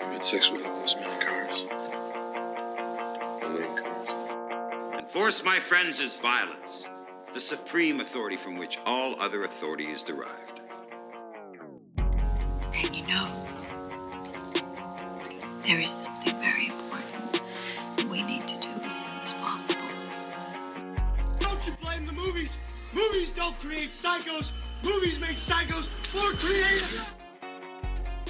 [0.00, 1.64] You had sex with all those many cars.
[3.42, 4.08] Elaine cars.
[4.98, 6.86] And force, my friends, is violence,
[7.32, 10.60] the supreme authority from which all other authority is derived.
[12.74, 13.26] And you know,
[15.60, 17.42] there is something very important
[17.96, 19.82] that we need to do as soon as possible.
[21.40, 22.58] Don't you blame the movies?
[22.94, 24.52] Movies don't create psychos.
[24.84, 27.21] Movies make psychos more creative.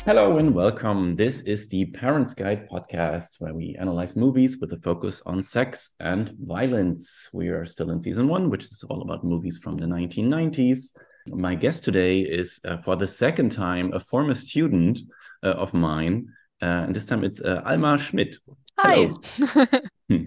[0.05, 1.15] Hello and welcome.
[1.15, 5.95] This is the Parents Guide podcast where we analyze movies with a focus on sex
[6.01, 7.29] and violence.
[7.33, 10.97] We are still in season one, which is all about movies from the 1990s.
[11.29, 14.99] My guest today is, uh, for the second time, a former student
[15.45, 16.27] uh, of mine.
[16.61, 18.37] Uh, and this time it's uh, Alma Schmitt.
[18.81, 19.09] Hi.
[20.09, 20.25] Hmm.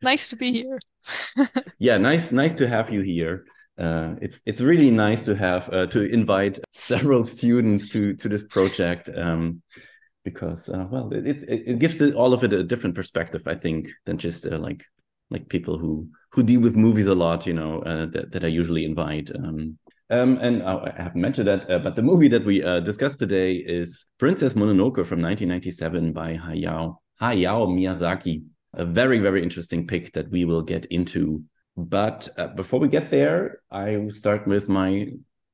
[0.00, 0.78] nice to be here.
[1.78, 3.44] yeah, nice, nice to have you here.
[3.78, 8.44] Uh, it's it's really nice to have uh, to invite several students to to this
[8.44, 9.62] project um,
[10.24, 13.88] because uh, well it, it it gives all of it a different perspective I think
[14.04, 14.84] than just uh, like
[15.30, 18.48] like people who who deal with movies a lot you know uh, that that I
[18.48, 19.30] usually invite.
[19.34, 19.78] Um,
[20.10, 24.52] um, and I haven't mentioned that, but the movie that we discussed today is Princess
[24.52, 28.42] Mononoke from 1997 by Hayao Hayao Miyazaki.
[28.74, 31.44] A very very interesting pick that we will get into
[31.76, 35.08] but uh, before we get there, I will start with my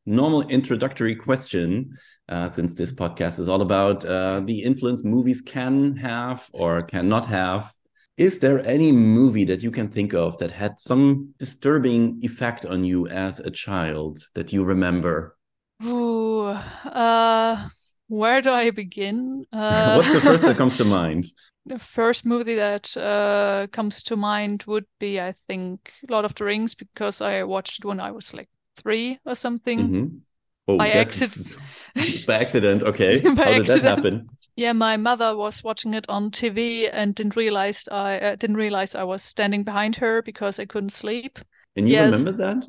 [0.04, 1.96] normal introductory question,
[2.28, 7.26] uh, since this podcast is all about uh, the influence movies can have or cannot
[7.26, 7.72] have.
[8.16, 12.82] Is there any movie that you can think of that had some disturbing effect on
[12.82, 15.36] you as a child that you remember?
[15.84, 17.68] Ooh, uh,
[18.08, 19.44] where do I begin?
[19.52, 21.26] Uh, What's the first that comes to mind?
[21.68, 26.44] The first movie that uh, comes to mind would be, I think, Lord of the
[26.44, 29.78] Rings, because I watched it when I was like three or something.
[29.78, 30.20] Mm -hmm.
[30.66, 31.56] Oh, by accident.
[32.26, 32.82] by accident.
[32.82, 33.20] Okay.
[33.22, 34.28] By How did that happen?
[34.56, 38.98] Yeah, my mother was watching it on TV and didn't realize I uh, didn't realize
[38.98, 41.38] I was standing behind her because I couldn't sleep.
[41.76, 42.12] And you Yes.
[42.12, 42.66] remember that?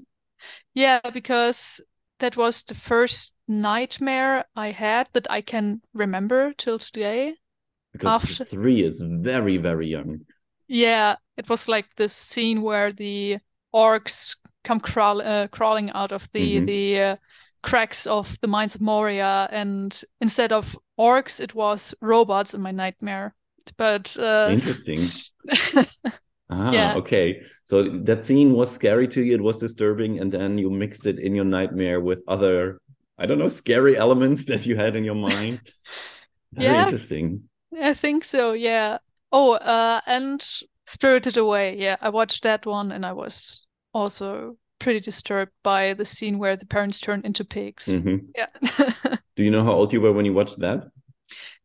[0.73, 1.81] Yeah, because
[2.19, 7.35] that was the first nightmare I had that I can remember till today.
[7.99, 10.21] Because After- three is very, very young.
[10.67, 13.37] Yeah, it was like this scene where the
[13.73, 16.65] orcs come crawl uh, crawling out of the Mhm.
[16.67, 17.15] the uh,
[17.61, 20.65] cracks of the mines of Moria, and instead of
[20.97, 23.33] orcs, it was robots in my nightmare.
[23.77, 25.09] But uh, Interesting.
[26.51, 26.95] Ah, Yeah.
[26.97, 27.41] okay.
[27.65, 31.19] So that scene was scary to you, it was disturbing, and then you mixed it
[31.19, 32.79] in your nightmare with other,
[33.19, 35.61] I don't know, scary elements that you had in your mind.
[36.53, 36.83] Very Yeah.
[36.85, 37.48] interesting.
[37.75, 39.00] I think so, yeah.
[39.31, 40.46] Oh, uh, and
[40.85, 41.78] Spirited Away.
[41.78, 46.56] Yeah, I watched that one, and I was also pretty disturbed by the scene where
[46.56, 48.00] the parents turn into pigs.
[48.00, 48.34] Mhm.
[48.35, 48.47] Yeah.
[49.35, 50.91] Do you know how old you were when you watched that?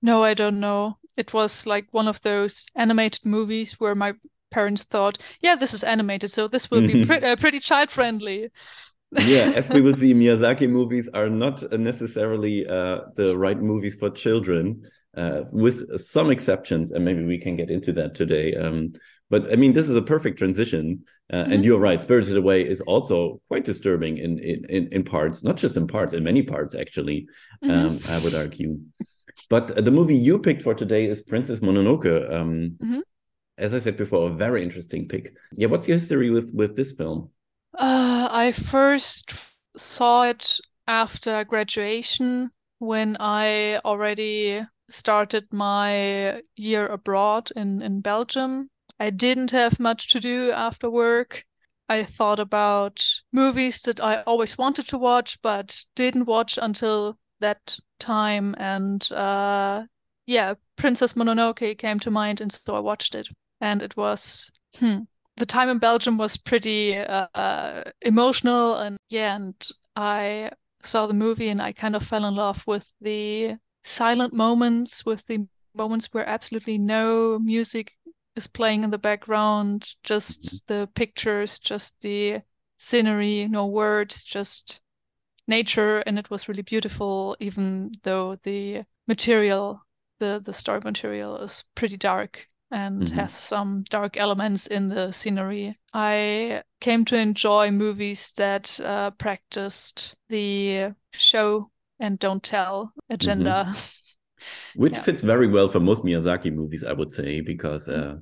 [0.03, 0.99] No, I don't know.
[1.17, 4.15] It was like one of those animated movies where my
[4.51, 8.51] parents thought, yeah, this is animated, so this will be pre uh, pretty child friendly.
[9.17, 14.11] Yeah, as we will see, Miyazaki movies are not necessarily uh, the right movies for
[14.11, 14.83] children,
[15.17, 18.55] uh, with some exceptions, and maybe we can get into that today.
[18.55, 18.93] Um,
[19.31, 21.65] but I mean, this is a perfect transition, uh, and Mhm.
[21.65, 22.01] you're right.
[22.01, 26.23] Spirited Away is also quite disturbing in in in, parts, not just in parts, in
[26.25, 27.27] many parts actually.
[27.65, 27.71] Mhm.
[27.71, 28.79] Um, I would argue.
[29.51, 32.31] But the movie you picked for today is Princess Mononoke.
[32.33, 33.03] Um, Mhm.
[33.57, 35.33] As I said before, a very interesting pick.
[35.57, 37.31] Yeah, what's your history with with this film?
[37.79, 39.35] Uh, I first
[39.77, 48.71] saw it after graduation when I already started my year abroad in, in Belgium.
[48.99, 51.45] I didn't have much to do after work.
[51.89, 57.78] I thought about movies that I always wanted to watch but didn't watch until that
[57.99, 58.55] time.
[58.59, 59.84] And uh,
[60.27, 63.28] yeah, Princess Mononoke came to mind, and so I watched it.
[63.61, 65.00] And it was, hmm,
[65.37, 70.50] the time in Belgium was pretty uh, uh, emotional and yeah, and I
[70.83, 75.25] saw the movie and I kind of fell in love with the silent moments, with
[75.26, 77.93] the moments where absolutely no music
[78.37, 82.43] is playing in the background, just the pictures, just the
[82.79, 84.81] scenery, no words, just
[85.47, 89.81] nature, and it was really beautiful, even though the material,
[90.19, 93.14] the the story material is pretty dark and Mhm.
[93.14, 95.79] has some dark elements in the scenery.
[95.93, 101.70] I came to enjoy movies that uh, practiced the show
[102.00, 103.75] and don't tell agenda.
[104.76, 105.02] Which Yeah.
[105.02, 108.17] fits very well for most Miyazaki movies, I would say, because uh,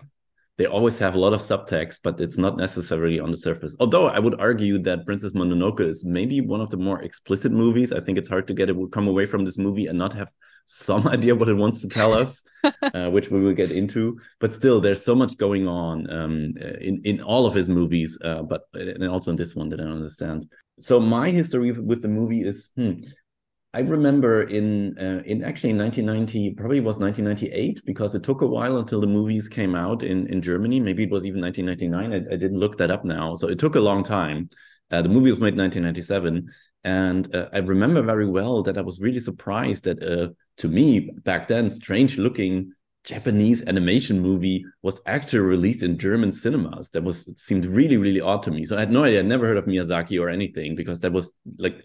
[0.58, 3.74] they always have a lot of subtext, but it's not necessarily on the surface.
[3.80, 7.92] Although I would argue that Princess Mononoke is maybe one of the more explicit movies.
[7.92, 10.12] I think it's hard to get it would come away from this movie and not
[10.12, 10.30] have
[10.66, 12.42] some idea what it wants to tell us,
[12.82, 14.20] uh, which we will get into.
[14.38, 18.42] But still, there's so much going on um, in in all of his movies, uh,
[18.42, 20.46] but and also in this one that I don't understand.
[20.78, 22.70] So my history with the movie is.
[22.76, 23.00] Hmm,
[23.74, 28.46] I remember in uh, in actually in 1990, probably was 1998 because it took a
[28.46, 30.78] while until the movies came out in in Germany.
[30.78, 32.12] Maybe it was even 1999.
[32.12, 34.50] I, I didn't look that up now, so it took a long time.
[34.90, 36.50] Uh, the movie was made in 1997,
[36.84, 41.10] and uh, I remember very well that I was really surprised that, uh, to me
[41.25, 42.72] back then, strange looking
[43.04, 46.90] Japanese animation movie was actually released in German cinemas.
[46.90, 48.66] That was seemed really really odd to me.
[48.66, 49.20] So I had no idea.
[49.20, 51.82] I never heard of Miyazaki or anything because that was like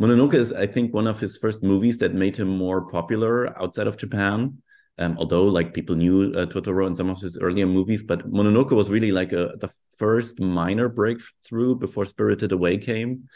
[0.00, 3.86] Mononoke is, I think, one of his first movies that made him more popular outside
[3.86, 4.62] of Japan.
[4.98, 8.72] Um, although, like people knew uh, Totoro and some of his earlier movies, but Mononoke
[8.72, 13.28] was really like a, the first minor breakthrough before Spirited Away came.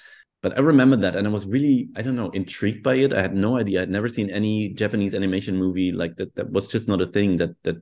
[0.43, 3.13] But I remember that, and I was really, I don't know, intrigued by it.
[3.13, 3.83] I had no idea.
[3.83, 6.35] I'd never seen any Japanese animation movie like that.
[6.37, 7.77] That was just not a thing that that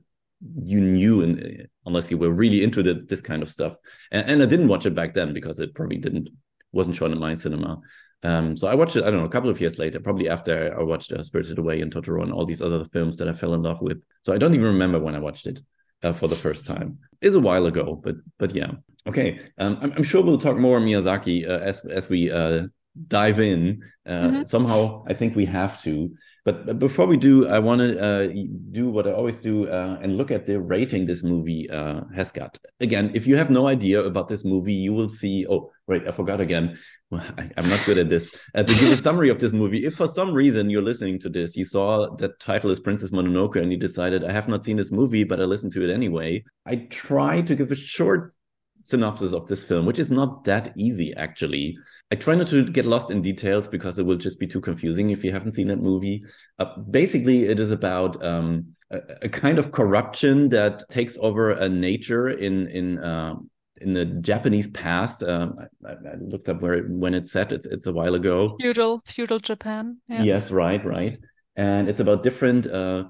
[0.63, 3.75] you knew, unless you were really into this, this kind of stuff.
[4.11, 6.29] And, and I didn't watch it back then because it probably didn't
[6.71, 7.79] wasn't shown in my cinema.
[8.23, 10.77] Um, so I watched it, I don't know, a couple of years later, probably after
[10.77, 13.53] I watched uh, Spirited Away and Totoro and all these other films that I fell
[13.53, 14.01] in love with.
[14.23, 15.59] So I don't even remember when I watched it
[16.03, 16.99] uh, for the first time.
[17.21, 18.71] It's a while ago, but but yeah.
[19.07, 22.63] Okay, um, I'm, I'm, sure we'll talk more Miyazaki uh, as as we uh,
[23.07, 23.83] dive in.
[24.05, 24.43] Uh, mm-hmm.
[24.43, 26.13] Somehow, I think we have to.
[26.49, 28.27] But, before we do, I want to uh,
[28.71, 32.31] do what I always do uh, and look at the rating this movie uh, has
[32.31, 32.57] got.
[32.79, 35.45] Again, if you have no idea about this movie, you will see.
[35.47, 36.75] Oh, wait, I forgot again.
[37.11, 38.33] I, am not good at this.
[38.55, 41.29] Uh, to give a summary of this movie, if for some reason you're listening to
[41.29, 44.77] this, you saw that title is Princess Mononoke and you decided, I have not seen
[44.77, 46.43] this movie, but I listened to it anyway.
[46.65, 48.33] I try to give a short
[48.83, 51.77] synopsis of this film, which is not that easy, actually.
[52.11, 55.11] I try not to get lost in details because it will just be too confusing
[55.11, 56.23] if you haven't seen that movie.
[56.57, 61.69] Uh, basically, it is about um, a, a, kind of corruption that takes over a
[61.69, 63.35] nature in in uh,
[63.77, 65.21] in the Japanese past.
[65.21, 65.55] Um,
[65.85, 67.51] I, I, looked up where it, when it's set.
[67.51, 68.57] It's it's a while ago.
[68.59, 69.97] Feudal feudal Japan.
[70.07, 70.23] Yeah.
[70.23, 71.19] Yes, right, right.
[71.55, 73.05] And it's about different uh,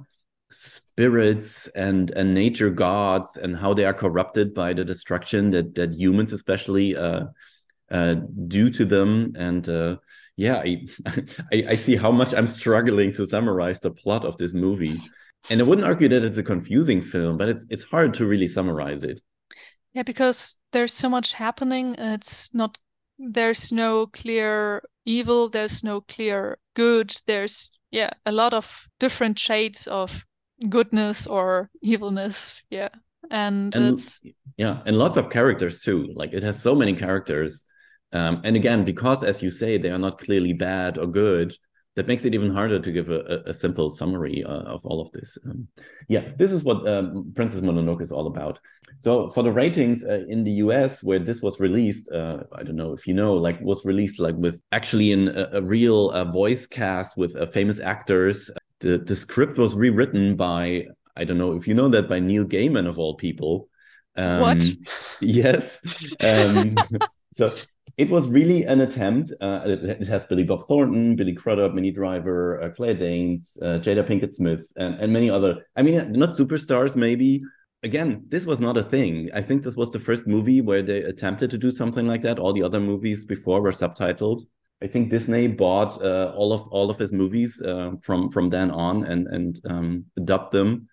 [1.00, 5.94] spirits and and nature gods and how they are corrupted by the destruction that that
[5.94, 7.24] humans especially uh,
[7.90, 8.16] uh,
[8.48, 9.32] do to them.
[9.38, 9.96] And uh,
[10.36, 10.86] yeah I,
[11.54, 14.98] I, I see how much i'm struggling to summarize the plot of this movie.
[15.50, 18.48] And i wouldn't argue that it's a confusing film but it's it's hard to really
[18.48, 19.22] summarize it.
[19.94, 22.78] Yeah because there's so much happening and it's not
[23.18, 28.66] there's no clear evil there's no clear good there's yeah a lot of
[29.00, 30.26] different shades of
[30.68, 32.90] goodness or evilness yeah.
[33.32, 34.20] And, and it's
[34.58, 37.66] yeah and lots of characters too like it has so many characters.
[38.12, 41.54] Um, and again because as you say they are not clearly bad or good
[41.96, 45.12] that makes it even harder to give a, a simple summary uh, of all of
[45.12, 45.38] this.
[45.46, 45.68] Um,
[46.08, 48.60] yeah this is what um, princess mononoke is all about.
[48.98, 52.76] So for the ratings uh, in the us where this was released uh, i don't
[52.76, 56.24] know if you know like was released like with actually in a, a real uh,
[56.26, 60.86] voice cast with uh, famous actors the the script was rewritten by
[61.16, 63.70] I don't know if you know that by Neil Gaiman of all people.
[64.16, 64.64] Um, what?
[65.22, 65.82] Yes.
[66.22, 66.78] Um,
[67.34, 67.54] so
[67.98, 69.34] it was really an attempt.
[69.42, 74.08] Uh, it, has Billy Bob Thornton, Billy Crudup, Minnie Driver, uh, Claire Danes, uh, Jada
[74.08, 75.66] Pinkett Smith, and, and many other.
[75.76, 77.44] I mean, not superstars, maybe.
[77.84, 79.30] Again, this was not a thing.
[79.34, 82.40] I think this was the first movie where they attempted to do something like that.
[82.40, 84.42] All the other movies before were subtitled.
[84.82, 88.72] I think Disney bought uh, all of all of his movies uh, from from then
[88.72, 90.88] on and and um, dubbed them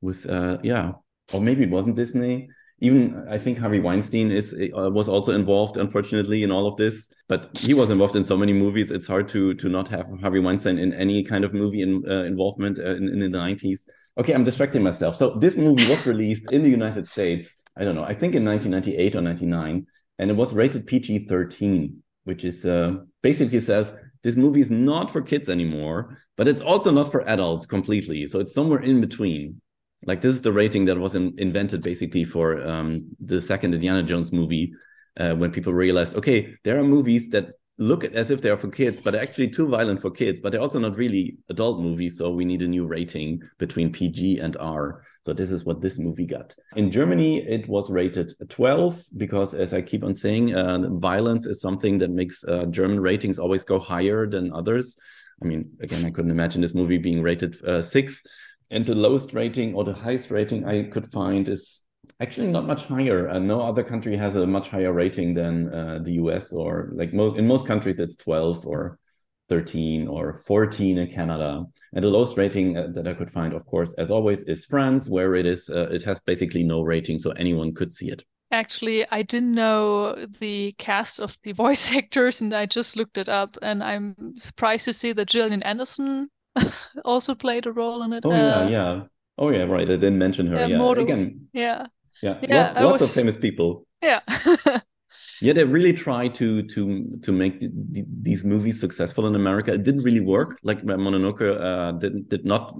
[0.00, 0.92] with uh, yeah,
[1.32, 2.48] or maybe it wasn't Disney.
[2.80, 7.10] Even I think Harvey Weinstein is uh, was also involved, unfortunately, in all of this.
[7.28, 10.40] But he was involved in so many movies; it's hard to to not have Harvey
[10.40, 13.86] Weinstein in any kind of movie in, uh, involvement uh, in, in the nineties.
[14.18, 15.16] Okay, I'm distracting myself.
[15.16, 17.54] So this movie was released in the United States.
[17.76, 18.04] I don't know.
[18.04, 19.86] I think in 1998 or 99,
[20.18, 25.22] and it was rated PG-13 which is uh, basically says this movie is not for
[25.22, 28.26] kids anymore, but it's also not for adults completely.
[28.26, 29.60] So it's somewhere in between.
[30.04, 34.02] Like this is the rating that was in, invented basically for um, the second Indiana
[34.02, 34.72] Jones movie,
[35.18, 39.00] uh, when people realized, okay, there are movies that look as if they're for kids,
[39.00, 42.18] but they're actually too violent for kids, but they're also not really adult movies.
[42.18, 45.02] So we need a new rating between PG and R.
[45.26, 46.54] So this is what this movie got.
[46.76, 51.60] In Germany, it was rated 12 because, as I keep on saying, uh, violence is
[51.60, 54.96] something that makes uh, German ratings always go higher than others.
[55.42, 58.22] I mean, again, I couldn't imagine this movie being rated uh, six.
[58.70, 61.82] And the lowest rating or the highest rating I could find is
[62.20, 63.28] Actually, not much higher.
[63.28, 67.12] Uh, no other country has a much higher rating than uh, the US, or like
[67.12, 69.00] most in most countries, it's 12 or
[69.48, 71.64] 13 or 14 in Canada.
[71.94, 75.08] And the lowest rating uh, that I could find, of course, as always, is France,
[75.08, 78.22] where it is uh, it has basically no rating, so anyone could see it.
[78.52, 83.28] Actually, I didn't know the cast of the voice actors, and I just looked it
[83.28, 86.28] up, and I'm surprised to see that Gillian Anderson
[87.04, 88.24] also played a role in it.
[88.24, 89.02] Oh yeah, yeah.
[89.38, 89.82] Oh yeah, right.
[89.88, 90.58] I didn't mention her.
[90.58, 91.86] Yeah, Yeah, again, Yeah,
[92.22, 93.86] yeah, Yeah, lots, lots of famous people.
[94.02, 94.20] yeah.
[95.40, 99.72] Yeah, they really tried to to to make th- th- these movies successful in America.
[99.72, 100.58] It didn't really work.
[100.62, 102.74] Like uh, Mononoke uh, did did not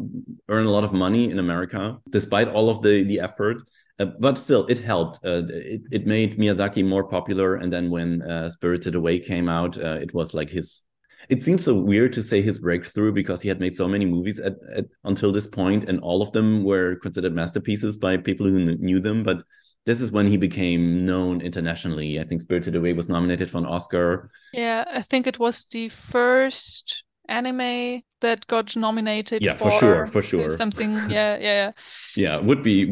[0.49, 3.59] earn a lot of money in America, despite all of the the effort.
[3.99, 5.25] Uh, but still, it helped.
[5.25, 7.57] Uh, it it made Miyazaki more popular.
[7.57, 10.83] And then when uh, Spirited Away came out, uh, it was like his.
[11.29, 14.39] It seems so weird to say his breakthrough because he had made so many movies
[14.39, 18.65] at, at until this point, and all of them were considered masterpieces by people who
[18.65, 19.25] kn- knew them.
[19.25, 19.43] But
[19.87, 22.21] this is when he became known internationally.
[22.21, 24.31] I think Spirited Away was nominated for an Oscar.
[24.53, 30.23] Yeah, I think it was the first anime that got nominated Yeah, for sure, for
[30.23, 30.57] sure.
[30.57, 30.93] something.
[31.11, 31.73] Yeah, yeah, yeah.
[32.17, 32.85] Yeah, would be.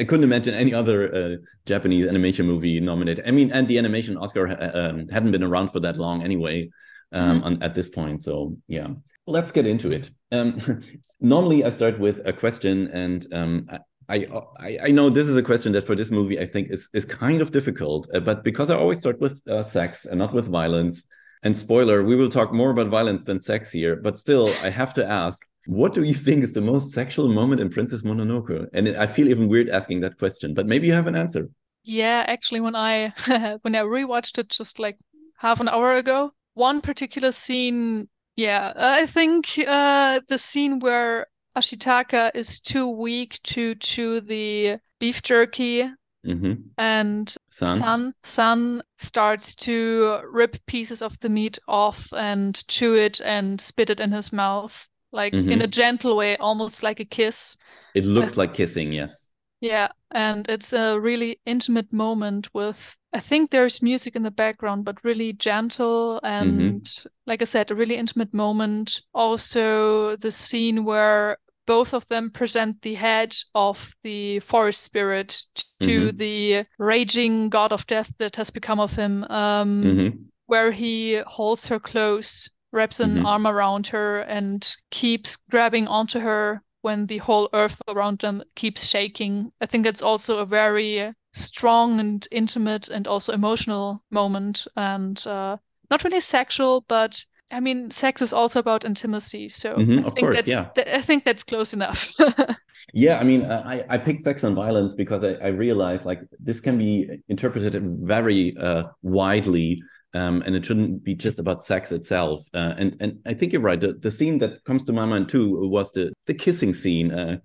[0.00, 3.26] I couldn't imagine any other uh, Japanese animation movie nominated.
[3.26, 6.70] I mean, and the animation Oscar uh, um, hadn't been around for that long anyway.
[7.12, 8.86] Um, on, at this point, so yeah,
[9.26, 10.10] let's get into it.
[10.30, 10.60] Um,
[11.20, 13.66] normally, I start with a question, and um,
[14.10, 17.04] I, I know this is a question that for this movie I think is is
[17.04, 20.46] kind of difficult, uh, but because I always start with uh, sex and not with
[20.46, 21.06] violence.
[21.42, 24.92] And spoiler, we will talk more about violence than sex here, but still, I have
[24.94, 28.68] to ask: What do you think is the most sexual moment in Princess Mononoke?
[28.74, 31.48] And I feel even weird asking that question, but maybe you have an answer.
[31.84, 33.14] Yeah, actually, when I
[33.62, 34.98] when I rewatched it just like
[35.38, 41.26] half an hour ago, one particular scene, yeah, I think uh the scene where
[41.60, 45.92] Ashitaka is too weak to chew the beef jerky
[46.24, 47.78] hmm and San.
[47.78, 53.90] Sun San starts to rip pieces of the meat off and chew it and spit
[53.90, 55.64] it in his mouth, like in Mhm.
[55.64, 57.58] a gentle way, almost like a kiss.
[57.94, 59.28] It looks like kissing, yes.
[59.60, 64.84] Yeah, and it's a really intimate moment with, I think there's music in the background,
[64.86, 66.88] but really gentle and,
[67.26, 69.02] like I said, a really intimate moment.
[69.14, 71.36] Also, the scene where
[71.70, 75.40] both of them present the head of the forest spirit
[75.80, 76.18] to Mhm.
[76.18, 80.08] the raging god of death that has become of him, um, hmm
[80.46, 83.24] where he holds her close, wraps an Mhm.
[83.24, 84.60] arm around her, and
[84.90, 89.52] keeps grabbing onto her when the whole earth around them keeps shaking.
[89.60, 95.56] I think that's also a very strong and intimate and also emotional moment, and uh,
[95.88, 99.48] not really sexual, but I mean, sex is also about intimacy.
[99.48, 100.70] So Mhm, I of think course, that's yeah.
[100.74, 102.12] th- I think that's close enough.
[102.92, 106.60] Yeah, I mean, I, I picked sex and violence because I, I realized like this
[106.60, 109.80] can be interpreted very uh, widely,
[110.12, 112.46] um, and it shouldn't be just about sex itself.
[112.52, 113.80] Uh, and and I think you're right.
[113.80, 117.36] The, the scene that comes to my mind too was the the kissing scene, uh,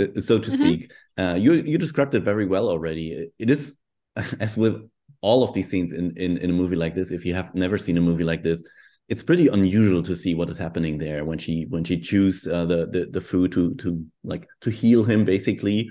[0.00, 0.50] uh, so to Mhm.
[0.50, 0.90] speak.
[1.16, 3.30] Uh, you you described it very well already.
[3.38, 3.76] It is
[4.40, 4.88] as with
[5.20, 7.12] all of these scenes in, in in a movie like this.
[7.12, 8.64] If you have never seen a movie like this,
[9.08, 12.64] it's pretty unusual to see what is happening there when she when she chews uh,
[12.66, 15.90] the, the the food to to like to heal him basically.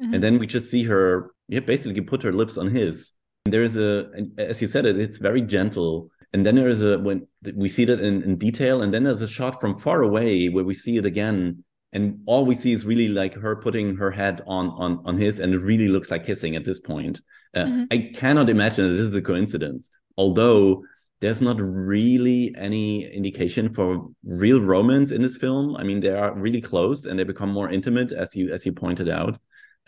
[0.00, 0.14] Mhm.
[0.14, 3.12] and then we just see her yeah basically put her lips on his.
[3.46, 6.10] And there's a and as you said it it's very gentle.
[6.34, 8.82] And then there is a when we see that in, in detail.
[8.82, 11.64] And then there's a shot from far away where we see it again.
[11.94, 15.40] And all we see is really like her putting her head on on on his.
[15.40, 17.20] And it really looks like kissing at this point.
[17.54, 17.86] Uh, Mhm.
[17.96, 19.88] i cannot imagine that this is a coincidence.
[20.18, 20.84] Although
[21.20, 26.34] there's not really any indication for real romance in this film i mean they are
[26.34, 29.38] really close and they become more intimate as you as you pointed out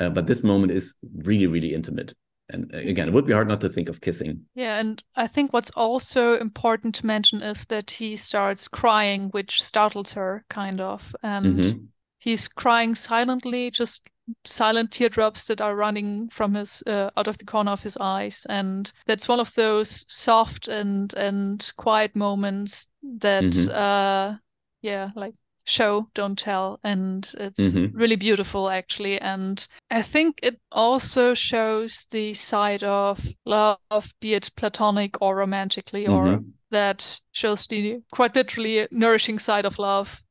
[0.00, 0.94] uh, but this moment is
[1.24, 2.14] really really intimate
[2.48, 5.26] and uh, again it would be hard not to think of kissing Yeah, and I
[5.28, 10.80] think what's also important to mention is that he starts crying, which startles her, kind
[10.80, 11.14] of.
[11.22, 11.90] And Mhm.
[12.18, 14.08] he's crying silently, just
[14.44, 18.46] silent teardrops that are running from his uh, out of the corner of his eyes.
[18.48, 22.88] And that's one of those soft and and quiet moments
[23.20, 23.68] that Mhm.
[23.74, 24.36] uh
[24.82, 25.34] yeah, like
[25.66, 26.80] show, don't tell.
[26.82, 27.90] And it's Mhm.
[27.94, 29.20] really beautiful actually.
[29.20, 36.06] And I think it also shows the side of love, be it platonic or romantically,
[36.06, 36.52] or Mhm.
[36.70, 40.22] that shows the quite literally nourishing side of love.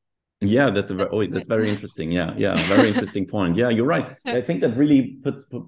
[0.41, 3.85] Yeah that's a very oh, that's very interesting yeah yeah very interesting point yeah you're
[3.85, 5.63] right i think that really puts put,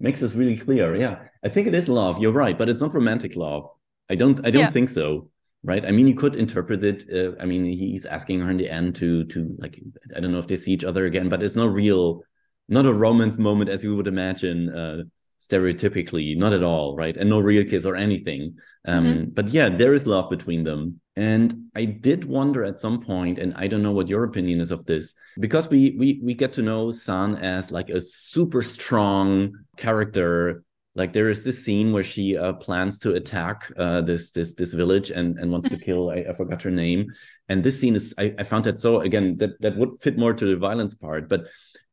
[0.00, 2.92] makes this really clear yeah i think it is love you're right but it's not
[2.92, 3.68] romantic love
[4.10, 4.70] i don't i don't Yeah.
[4.70, 5.28] think so
[5.62, 8.68] right i mean you could interpret it uh, i mean he's asking her in the
[8.68, 9.80] end to to like
[10.16, 12.22] i don't know if they see each other again but it's not real
[12.68, 15.02] not a romance moment as you would imagine uh,
[15.42, 17.16] stereotypically, not at all, right?
[17.16, 18.56] And no real kiss or anything.
[18.86, 19.24] Um, mm-hmm.
[19.30, 21.00] But yeah, there is love between them.
[21.14, 24.70] And I did wonder at some point, and I don't know what your opinion is
[24.70, 29.52] of this, because we we we get to know San as like a super strong
[29.76, 30.64] character.
[30.94, 34.72] Like there is this scene where she uh, plans to attack uh, this this this
[34.72, 36.10] village and and wants to kill.
[36.10, 37.12] I, I forgot her name.
[37.48, 40.32] And this scene is I, I found that so again that that would fit more
[40.32, 41.44] to the violence part, but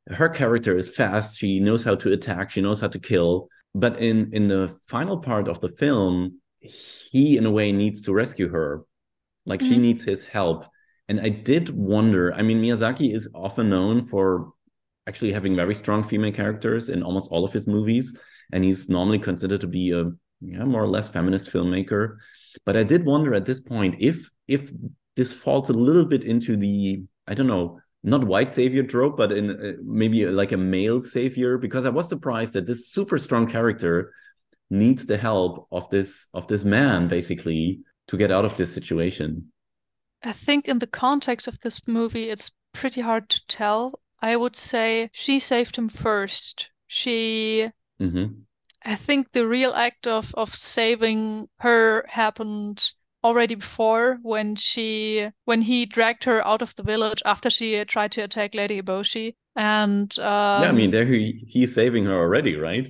[0.08, 1.38] her character is fast.
[1.38, 2.52] She knows how to attack.
[2.52, 3.50] She knows how to kill.
[3.76, 8.14] But in in the final part of the film, he in a way needs to
[8.14, 8.84] rescue her
[9.46, 9.70] like mm-hmm.
[9.70, 10.66] she needs his help.
[11.08, 14.54] And I did wonder, I mean, Miyazaki is often known for
[15.08, 18.16] actually having very strong female characters in almost all of his movies.
[18.52, 22.18] And he's normally considered to be a yeah, more or less feminist filmmaker.
[22.66, 24.72] But I did wonder at this point if if
[25.16, 29.32] this falls a little bit into the, I don't know, not white savior trope, but
[29.32, 33.48] in uh, maybe like a male savior, because I was surprised that this super strong
[33.48, 34.14] character
[34.70, 39.52] needs the help of this of this man basically to get out of this situation?
[40.24, 44.00] I think in the context of this movie, it's pretty hard to tell.
[44.22, 46.70] I would say she saved him first.
[46.88, 47.68] She.
[48.02, 48.42] Mm-hmm.
[48.84, 52.92] I think the real act of, of saving her happened
[53.24, 58.14] already before when she when he dragged her out of the village after she tried
[58.14, 62.14] to attack Lady Eboshi and um, yeah I mean um, there he, he's saving her
[62.14, 62.88] already right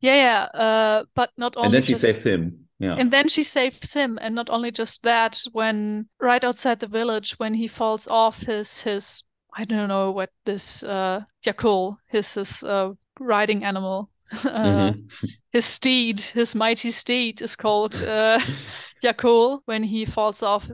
[0.00, 2.94] yeah yeah uh, but not only and then she just, saves him yeah.
[2.94, 7.34] And then she saves him, and not only just that, when right outside the village,
[7.36, 9.22] when he falls off his his
[9.54, 15.26] I don't know what this uh Yakul, his his uh, riding animal, uh, mm-hmm.
[15.52, 18.40] his steed, his mighty steed is called uh,
[19.04, 19.60] Yakul.
[19.66, 20.66] When he falls off,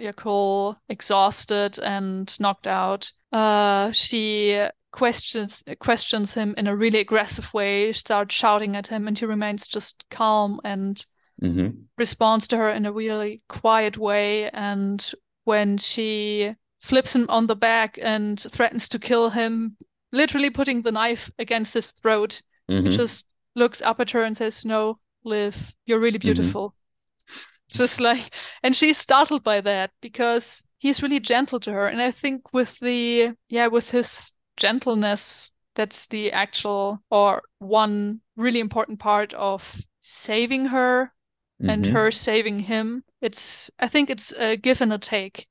[0.00, 7.92] Yakul exhausted and knocked out, uh, she questions questions him in a really aggressive way,
[7.92, 11.06] starts shouting at him, and he remains just calm and
[11.42, 11.70] mm-hmm.
[11.98, 14.50] responds to her in a really quiet way.
[14.50, 15.04] And
[15.44, 19.76] when she flips him on the back and threatens to kill him,
[20.12, 22.86] literally putting the knife against his throat, mm-hmm.
[22.86, 25.56] he just looks up at her and says, No, Liv,
[25.86, 26.34] you're really mm-hmm.
[26.34, 26.70] beautiful.
[26.70, 27.40] Mm-hmm.
[27.68, 28.30] Just like,
[28.62, 31.88] and she's startled by that because he's really gentle to her.
[31.88, 38.60] And I think with the, yeah, with his gentleness, that's the actual or one really
[38.60, 39.64] important part of
[40.00, 41.10] saving her
[41.60, 41.70] mm-hmm.
[41.70, 43.04] and her saving him.
[43.20, 45.46] It's I think it's a give and a take.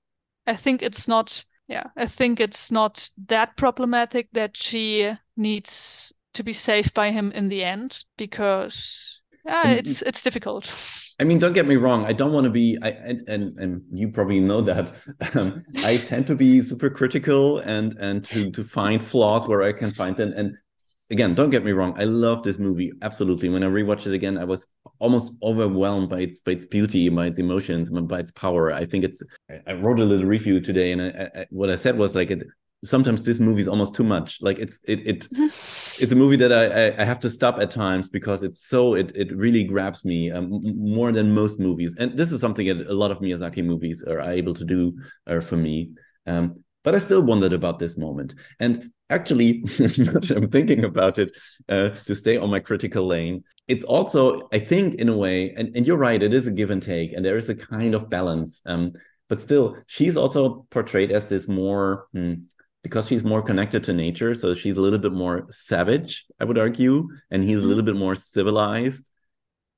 [0.45, 6.43] I think it's not yeah, I think it's not that problematic that she needs to
[6.43, 10.73] be saved by him in the end because yeah, it's it's difficult.
[11.19, 12.05] I mean, don't get me wrong.
[12.05, 12.77] I don't want to be.
[12.81, 14.93] I and and, and you probably know that.
[15.35, 19.73] Um, I tend to be super critical and and to to find flaws where I
[19.73, 20.33] can find them.
[20.35, 20.55] And
[21.13, 21.93] again, don't get me wrong.
[21.97, 23.47] I love this movie absolutely.
[23.47, 24.67] When I rewatched it again, I was
[24.99, 28.73] almost overwhelmed by its by its beauty, by its emotions, by its power.
[28.73, 29.23] I think it's.
[29.67, 32.43] I wrote a little review today, and I, I, what I said was like it.
[32.83, 34.41] Sometimes this movie is almost too much.
[34.41, 35.27] Like it's it it
[36.01, 39.15] it's a movie that I, I have to stop at times because it's so it
[39.15, 41.95] it really grabs me um, more than most movies.
[41.97, 44.93] And this is something that a lot of Miyazaki movies are able to do
[45.27, 45.91] uh, for me.
[46.25, 48.35] Um, but I still wondered about this moment.
[48.59, 49.63] And actually,
[50.35, 51.35] I'm thinking about it
[51.69, 53.43] uh, to stay on my critical lane.
[53.67, 56.71] It's also, I think, in a way, and, and you're right, it is a give
[56.71, 58.61] and take, and there is a kind of balance.
[58.65, 58.93] Um,
[59.29, 62.33] but still, she's also portrayed as this more, hmm,
[62.83, 64.35] because she's more connected to nature.
[64.35, 67.95] So she's a little bit more savage, I would argue, and he's a little bit
[67.95, 69.09] more civilized.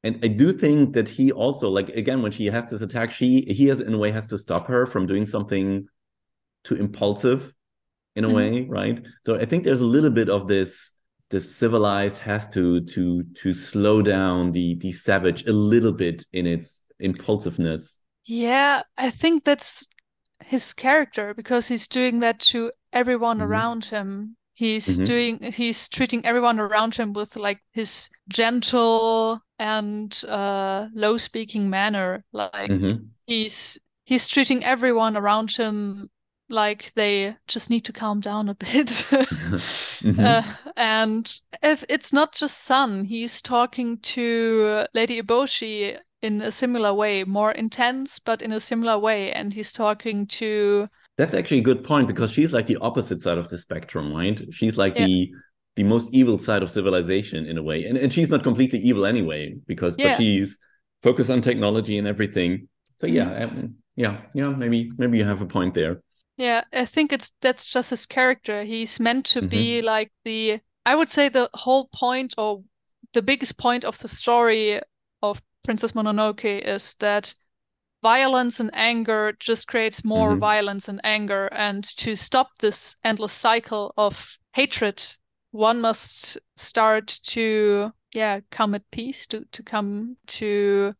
[0.03, 3.41] And I do think that he also, like again, when she has this attack, she
[3.41, 5.87] he has in a way has to stop her from doing something
[6.65, 7.53] too impulsive
[8.15, 8.35] in a mm-hmm.
[8.35, 9.05] way, right?
[9.21, 10.93] So I think there's a little bit of this
[11.29, 16.45] the civilized has to to to slow down the the savage a little bit in
[16.45, 18.01] its impulsiveness.
[18.25, 19.87] Yeah, I think that's
[20.43, 23.47] his character because he's doing that to everyone mm-hmm.
[23.47, 24.37] around him.
[24.53, 25.03] He's mm-hmm.
[25.03, 32.23] doing he's treating everyone around him with like his gentle and uh low speaking manner.
[32.31, 33.05] Like mm-hmm.
[33.25, 36.09] he's he's treating everyone around him
[36.49, 38.87] like they just need to calm down a bit.
[39.09, 40.19] mm-hmm.
[40.19, 40.43] uh,
[40.77, 47.23] and if it's not just San, he's talking to Lady Eboshi in a similar way,
[47.23, 49.31] more intense, but in a similar way.
[49.31, 50.87] And he's talking to.
[51.17, 54.41] That's actually a good point because she's like the opposite side of the spectrum, right?
[54.51, 55.05] She's like yeah.
[55.05, 55.31] the
[55.75, 59.05] the most evil side of civilization in a way, and and she's not completely evil
[59.05, 60.11] anyway because yeah.
[60.11, 60.57] but she's
[61.03, 62.67] focused on technology and everything.
[62.97, 63.59] So yeah, mm-hmm.
[63.59, 64.49] um, yeah, yeah.
[64.49, 66.01] Maybe maybe you have a point there.
[66.37, 68.63] Yeah, I think it's that's just his character.
[68.63, 72.63] He's meant to be like the I would say the whole point or
[73.13, 74.81] the biggest point of the story
[75.21, 77.33] of Princess Mononoke is that
[78.03, 80.39] violence and anger just creates more Mhm.
[80.39, 81.47] violence and anger.
[81.47, 85.03] And to stop this endless cycle of hatred,
[85.51, 90.93] one must start to, yeah, come at peace, to, to come to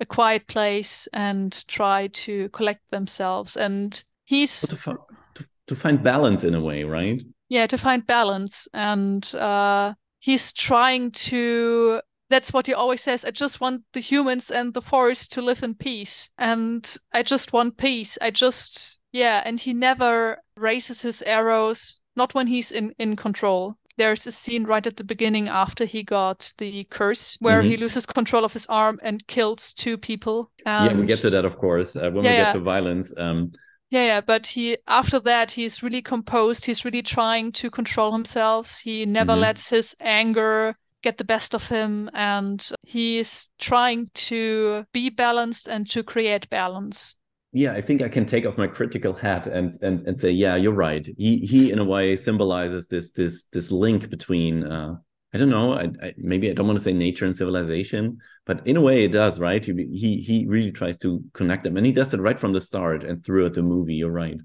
[0.00, 3.56] a quiet place and try to collect themselves.
[3.56, 5.04] And he's, to, fi-
[5.36, 7.20] to, to find balance in a way, right?
[7.48, 8.68] yeah, to find balance.
[8.72, 13.24] And uh, he's trying to that's what he always says.
[13.24, 16.30] I just want the humans and the forest to live in peace.
[16.38, 18.18] And I just want peace.
[18.22, 19.42] I just, yeah.
[19.44, 23.74] And he never raises his arrows, not when he's in, in control.
[23.96, 27.80] There's a scene right at the beginning after he got the curse where he Mhm.
[27.80, 30.52] loses control of his arm and kills two people.
[30.64, 32.52] yeah, we get to that, of course, uh, when Yeah, we get yeah.
[32.52, 33.12] to violence.
[33.16, 33.50] Um,
[33.90, 36.64] yeah, yeah, but he after that he's really composed.
[36.64, 38.78] He's really trying to control himself.
[38.78, 39.40] He never Mhm.
[39.40, 45.88] lets his anger get the best of him, and he's trying to be balanced and
[45.90, 47.16] to create balance.
[47.52, 50.54] yeah, I think I can take off my critical hat and and and say, yeah,
[50.56, 51.04] you're right.
[51.18, 54.98] He he in a way symbolizes this this this link between uh,
[55.32, 58.66] I don't know, I, I, maybe I don't want to say nature and civilization, but
[58.66, 59.64] in a way it does, right?
[59.64, 62.60] He he he really tries to connect them, and he does it right from the
[62.60, 63.94] start and throughout the movie.
[63.94, 64.38] You're right.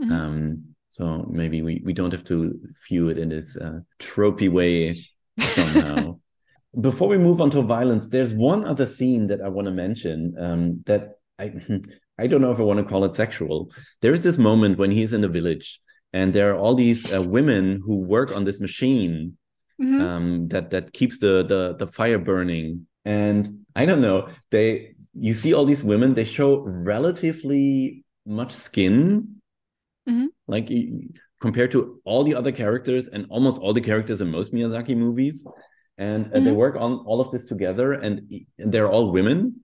[0.00, 0.12] Mhm.
[0.12, 4.96] Um, so maybe we we don't have to view it in this uh, tropey way
[5.40, 6.18] somehow.
[6.80, 10.34] Before we move on to violence, there's one other scene that I want to mention
[10.38, 11.54] um, that I
[12.18, 13.70] I don't know if I want to call it sexual.
[14.02, 15.80] There is this moment when he's in the village,
[16.12, 19.38] and there are all these uh, women who work on this machine
[19.80, 20.00] Mhm.
[20.00, 22.86] um, that that keeps the, the the fire burning.
[23.04, 29.40] And I don't know, they you see all these women, they show relatively much skin,
[30.08, 30.28] Mhm.
[30.48, 30.68] like
[31.40, 35.46] compared to all the other characters and almost all the characters in most Miyazaki movies.
[35.98, 38.22] And uh, they work on all of this together, and,
[38.58, 39.62] they're all women.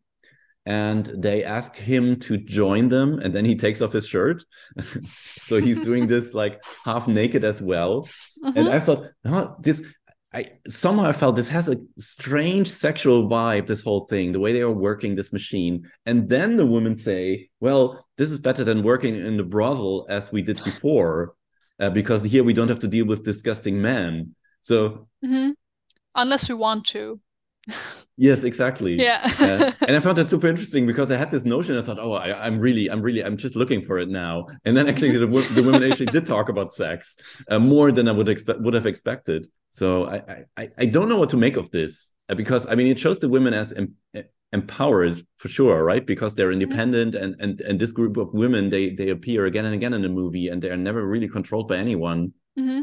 [0.64, 4.44] And they ask him to join them, and then he takes off his shirt.
[5.48, 8.08] so he's doing this like half naked as well
[8.42, 8.70] and Mhm.
[8.76, 9.82] I thought, huh, this.
[10.34, 13.66] I somehow I felt this has a strange sexual vibe.
[13.66, 17.50] This whole thing, the way they are working this machine, and then the women say,
[17.60, 21.34] "Well, this is better than working in the brothel as we did before,
[21.80, 25.52] uh, because here we don't have to deal with disgusting men." So Mhm.
[26.14, 27.20] Unless we want to.
[28.16, 28.94] yes, exactly.
[29.08, 29.20] Yeah.
[29.38, 31.76] Uh, and I found that super interesting because I had this notion.
[31.78, 34.46] I thought, oh, I, I'm really, I'm really, I'm just looking for it now.
[34.64, 37.16] And then actually, the, the women actually did talk about sex
[37.48, 39.46] uh, more than I would expect, would have expected.
[39.72, 42.86] So I, I- I, don't know what to make of this uh, because I mean,
[42.88, 43.96] it shows the women as em-
[44.52, 46.04] empowered for sure, right?
[46.06, 49.74] Because they're independent, and and and this group of women, they they appear again and
[49.74, 52.32] again in the movie, and they are never really controlled by anyone.
[52.56, 52.82] hmm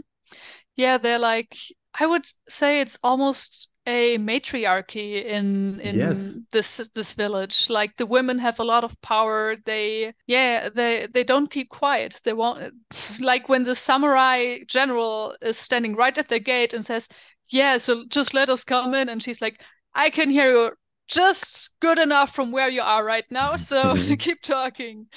[0.76, 1.56] Yeah, they're like
[1.94, 6.44] I would say it's almost a matriarchy in in Yes.
[6.52, 7.70] this this village.
[7.70, 9.56] Like the women have a lot of power.
[9.66, 12.20] They yeah, they they don't keep quiet.
[12.24, 12.74] They won't
[13.20, 17.08] like when the samurai general is standing right at the gate and says,
[17.48, 19.62] "Yeah, so just let us come in." And she's like,
[19.94, 20.72] "I can hear you
[21.08, 24.20] just good enough from where you are right now, so Mhm.
[24.20, 25.08] keep talking."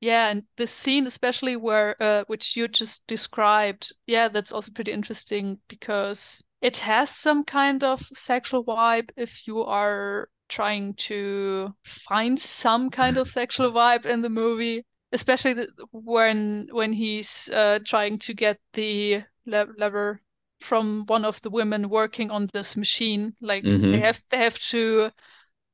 [0.00, 4.92] Yeah, and the scene especially where uh, which you just described, yeah, that's also pretty
[4.92, 11.74] interesting because it has some kind of sexual vibe if you are trying to
[12.08, 17.78] find some kind of sexual vibe in the movie, especially the, when when he's uh,
[17.84, 20.20] trying to get the le lever
[20.60, 23.34] from one of the women working on this machine.
[23.40, 24.00] Like they Mhm.
[24.00, 25.10] have they have to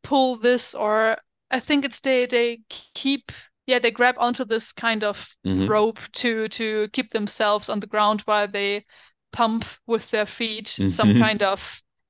[0.02, 1.16] pull this or
[1.50, 3.30] I think it's they they keep
[3.66, 5.66] yeah they grab onto this kind of Mhm.
[5.66, 8.84] rope to to keep themselves on the ground while they
[9.32, 11.18] pump with their feet some Mhm.
[11.18, 11.60] kind of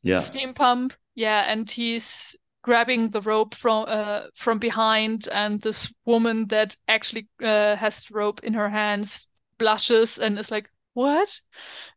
[0.03, 0.17] Yeah.
[0.17, 6.47] steam pump yeah and he's grabbing the rope from uh from behind and this woman
[6.49, 11.41] that actually uh, has rope in her hands blushes and is like what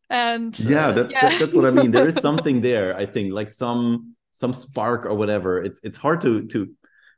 [0.10, 1.30] and yeah, uh, that, yeah.
[1.30, 1.92] that- that's what I mean.
[1.92, 2.96] There is something there.
[2.96, 5.64] I think like some some spark or whatever.
[5.64, 6.70] It's it's hard to to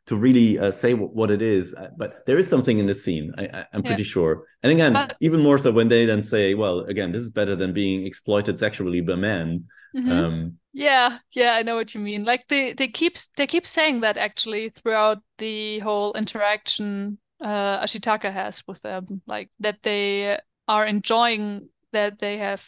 [0.07, 2.93] to really uh, say wh- what it is, uh, but there is something in the
[2.93, 3.33] scene.
[3.37, 3.89] I, I, I'm Yeah.
[3.91, 4.43] pretty sure.
[4.63, 7.55] And again, But- even more so when they then say, "Well, again, this is better
[7.55, 9.65] than being exploited sexually by men."
[9.95, 10.11] Mhm.
[10.11, 12.23] Um, Yeah, yeah, I know what you mean.
[12.25, 18.31] Like they they keep they keep saying that actually throughout the whole interaction uh Ashitaka
[18.31, 22.63] has with them, like that they are enjoying that they have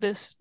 [0.00, 0.36] this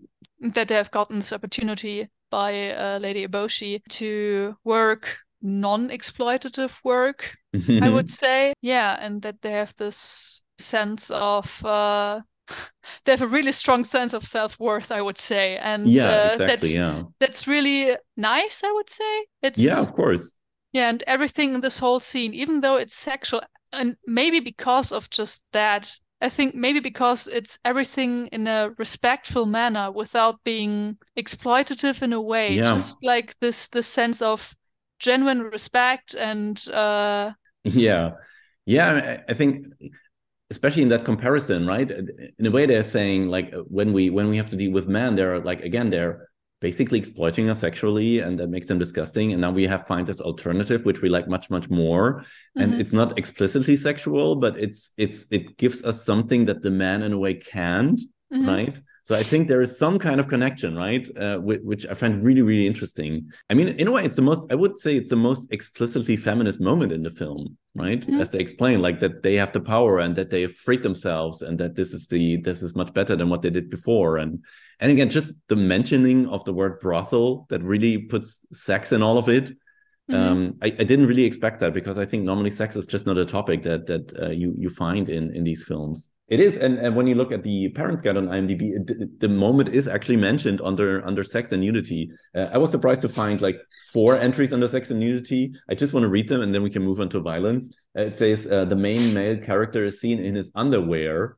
[0.53, 7.35] that they have gotten this opportunity by uh, Lady Eboshi to work non-exploitative work,
[7.81, 8.53] I would say.
[8.61, 12.21] Yeah, and that they have this sense of uh,
[13.05, 16.69] they have a really strong sense of self-worth i would say and yeah uh, exactly
[16.69, 20.35] that's yeah that's really nice i would say it's yeah of course
[20.71, 23.41] yeah and everything in this whole scene even though it's sexual
[23.73, 29.45] and maybe because of just that i think maybe because it's everything in a respectful
[29.45, 32.71] manner without being exploitative in a way Yeah.
[32.71, 34.55] just like this this sense of
[34.99, 37.31] genuine respect and uh
[37.63, 38.11] Yeah,
[38.65, 39.23] yeah.
[39.27, 39.67] I- think,
[40.49, 41.89] especially in that comparison, right?
[41.91, 45.15] In a way, they're saying like when we when we have to deal with men,
[45.15, 46.29] they're like again they're
[46.59, 49.31] basically exploiting us sexually, and that makes them disgusting.
[49.31, 52.23] And now we have find this alternative, which we like much much more.
[52.57, 52.79] And mhm.
[52.79, 57.13] it's not explicitly sexual, but it's it's it gives us something that the man in
[57.13, 57.99] a way can't,
[58.33, 58.47] Mhm.
[58.47, 58.79] right?
[59.07, 61.07] So I think there is some kind of connection, right?
[61.17, 63.31] Uh, which, I find really, really interesting.
[63.49, 66.17] I mean, in a way, it's the most, I would say it's the most explicitly
[66.17, 68.05] feminist moment in the film, right?
[68.05, 68.19] Mhm.
[68.19, 71.41] As they explain, like that they have the power and that they have freed themselves
[71.41, 74.17] and that this is the, this is much better than what they did before.
[74.17, 74.43] And,
[74.81, 79.17] and again, just the mentioning of the word brothel that really puts sex in all
[79.17, 79.51] of it.
[80.09, 80.15] Mhm.
[80.15, 83.17] Um, I, I didn't really expect that because I think normally sex is just not
[83.17, 86.09] a topic that that uh, you you find in in these films.
[86.29, 89.29] It is, and, and when you look at the Parents Guide on IMDb, it, the
[89.29, 92.09] moment is actually mentioned under under sex and nudity.
[92.35, 93.57] Uh, I was surprised to find like
[93.93, 95.53] four entries under sex and nudity.
[95.69, 97.73] I just want to read them, and then we can move on to violence.
[97.97, 101.37] Uh, it says uh, the main male character is seen in his underwear,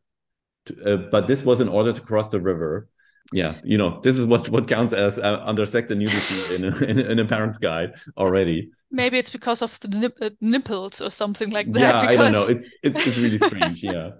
[0.65, 2.87] to, uh, but this was in order to cross the river.
[3.31, 6.63] Yeah, you know, this is what what counts as uh, under sex and nudity in
[6.65, 8.71] a, in, a, in a Parents Guide already.
[8.91, 12.47] maybe it's because of the uh, nipples or something like that yeah, I don't know.
[12.47, 13.83] It's it's it's really strange.
[13.83, 14.11] Yeah.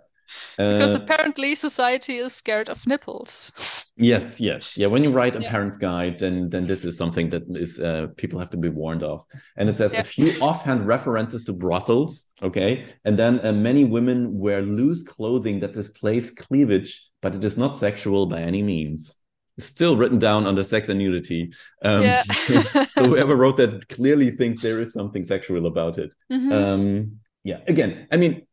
[0.57, 3.51] because Uh, apparently society is scared of nipples
[3.97, 4.87] Yes, yes, yeah.
[4.87, 5.49] When you write a Yeah.
[5.51, 9.03] parent's guide, then then this is something that is uh, people have to be warned
[9.03, 9.25] of.
[9.57, 10.01] And it says Yeah.
[10.01, 15.59] a few offhand references to brothels, okay, and then uh, many women wear loose clothing
[15.61, 19.15] that displays cleavage, but it is not sexual by any means.
[19.57, 21.51] It's still written down under sex and nudity.
[21.83, 22.23] Um, Yeah.
[22.93, 26.13] so whoever wrote that clearly thinks there is something sexual about it.
[26.31, 26.53] Mhm.
[26.53, 27.59] Um, yeah.
[27.67, 28.45] Again, I mean,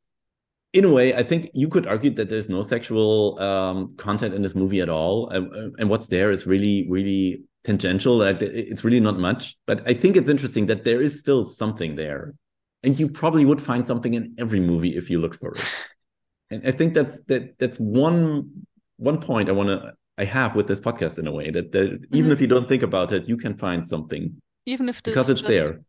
[0.73, 4.43] in a way, I think you could argue that there's no sexual um, content in
[4.43, 8.19] this movie at all, and, and what's there is really, really tangential.
[8.19, 9.57] Like it's really not much.
[9.67, 12.35] But I think it's interesting that there is still something there,
[12.83, 15.65] and you probably would find something in every movie if you look for it.
[16.51, 18.51] And I think that's that that's one
[18.99, 22.07] one point I want to I have with this podcast in a way that, that
[22.13, 22.33] even Mhm.
[22.33, 25.31] if you don't think about it, you can find something even if it is because
[25.31, 25.81] it's just, there.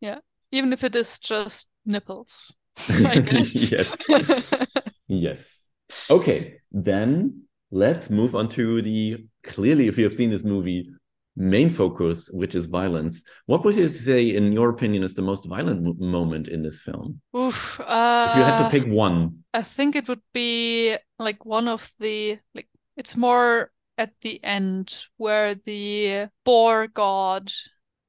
[0.00, 0.18] Yeah.
[0.52, 2.54] Even if it is just nipples
[2.88, 3.96] yes.
[5.08, 5.70] Yes.
[6.10, 10.90] Okay, then let's move on to the clearly, if you have seen this movie,
[11.36, 13.22] main focus, which is violence.
[13.46, 16.80] What would you say, in your opinion, is the most violent mo- moment in this
[16.80, 17.20] film?
[17.36, 21.68] Oof, uh, If you had to pick one, I think it would be like one
[21.68, 27.52] of the like it's more at the end where the boar god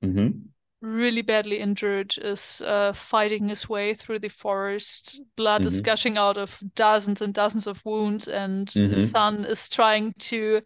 [0.03, 0.33] Mm -hmm.
[0.81, 5.21] really badly injured is uh, fighting his way through the forest.
[5.35, 5.85] Blood is Mhm.
[5.85, 8.93] gushing out of dozens and dozens of wounds, and Mhm.
[8.93, 10.61] his son is trying to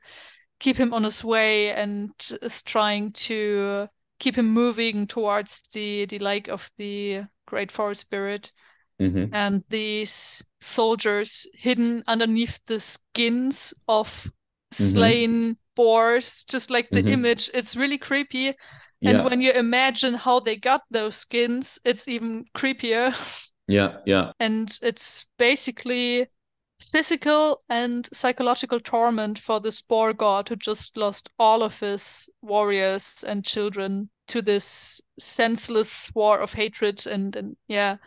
[0.62, 2.12] keep him on his way and
[2.44, 8.54] is trying to keep him moving towards the the lake of the great forest spirit.
[9.00, 9.34] Mhm.
[9.34, 14.32] And these soldiers hidden underneath the skins of
[14.72, 17.12] slain boars, just like the Mhm.
[17.12, 18.54] image, it's really creepy.
[19.06, 23.14] And when you imagine how they got those skins, it's even creepier.
[23.68, 26.28] yeah, yeah, And it's basically
[26.82, 33.24] physical and psychological torment for this boar god who just lost all of his warriors
[33.28, 37.06] and children to this senseless war of hatred.
[37.06, 37.98] And, and yeah,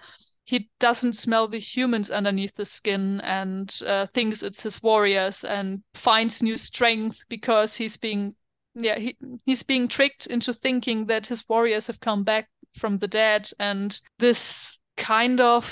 [0.45, 5.83] he doesn't smell the humans underneath the skin and uh, thinks it's his warriors and
[5.95, 8.35] finds new strength because he's being
[8.75, 13.09] yeah he, he's being tricked into thinking that his warriors have come back from the
[13.09, 15.65] dead and this kind of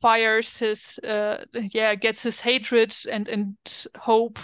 [0.00, 3.56] fires his uh, yeah gets his hatred and and
[3.96, 4.38] hope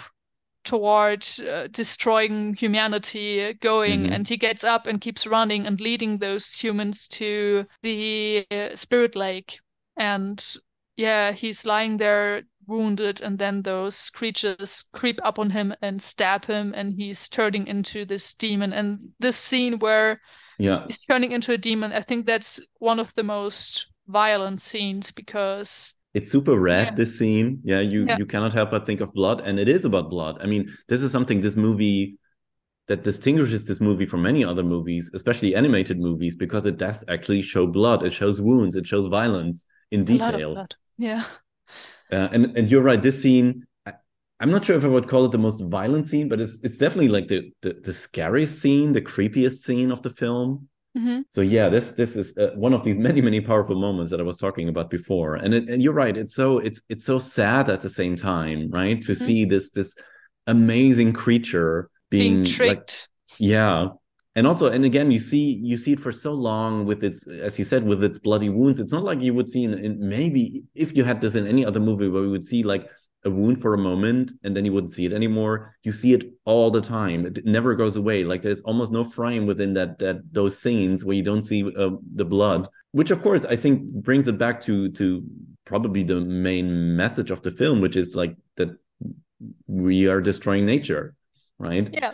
[0.63, 4.11] toward uh, destroying humanity going Mhm.
[4.15, 9.15] and he gets up and keeps running and leading those humans to the uh, spirit
[9.15, 9.59] lake
[9.97, 10.43] and
[10.97, 16.45] yeah he's lying there wounded and then those creatures creep up on him and stab
[16.45, 20.19] him and he's turning into this demon and this scene where
[20.57, 20.83] yeah.
[20.87, 25.93] he's turning into a demon i think that's one of the most violent scenes because
[26.13, 26.95] It's super red, Yeah.
[26.95, 27.59] this scene.
[27.65, 28.17] Yeah, you Yeah.
[28.19, 30.37] you cannot help but think of blood, and it is about blood.
[30.41, 32.17] I mean, this is something this movie
[32.87, 37.41] that distinguishes this movie from many other movies, especially animated movies, because it does actually
[37.41, 38.03] show blood.
[38.03, 38.75] It shows wounds.
[38.75, 40.67] It shows violence in a lot of detail.
[40.97, 41.23] yeah
[42.11, 43.01] Uh, and and you're right.
[43.01, 43.93] This scene, I,
[44.39, 46.77] I'm not sure if I would call it the most violent scene, but it's it's
[46.77, 50.69] definitely like the the, the scariest scene, the creepiest scene of the film.
[50.95, 54.19] Hmm So yeah, this this is uh, one of these many many powerful moments that
[54.19, 55.35] I was talking about before.
[55.35, 56.15] And it, and you're right.
[56.15, 59.01] It's so it's it's so sad at the same time, right?
[59.03, 59.15] To Mhm.
[59.15, 59.95] see this this
[60.47, 62.83] amazing creature being, Being like
[63.39, 63.87] yeah
[64.35, 67.57] and also and again you see you see it for so long with its as
[67.59, 70.63] you said with its bloody wounds it's not like you would see in, in maybe
[70.75, 72.89] if you had this in any other movie where we would see like
[73.25, 75.75] a wound for a moment and then you wouldn't see it anymore.
[75.83, 77.25] You see it all the time.
[77.25, 78.23] It never goes away.
[78.23, 81.89] Like there's almost no frame within that that those scenes where you don't see uh,
[82.15, 85.21] the blood which of course i think brings it back to to
[85.65, 88.69] probably the main message of the film which is like that
[89.67, 91.13] we are destroying nature
[91.59, 91.89] right?
[91.91, 92.13] Yeah.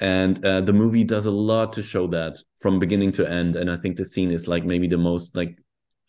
[0.00, 3.70] and uh, the movie does a lot to show that from beginning to end and
[3.70, 5.58] i think the scene is like maybe the most like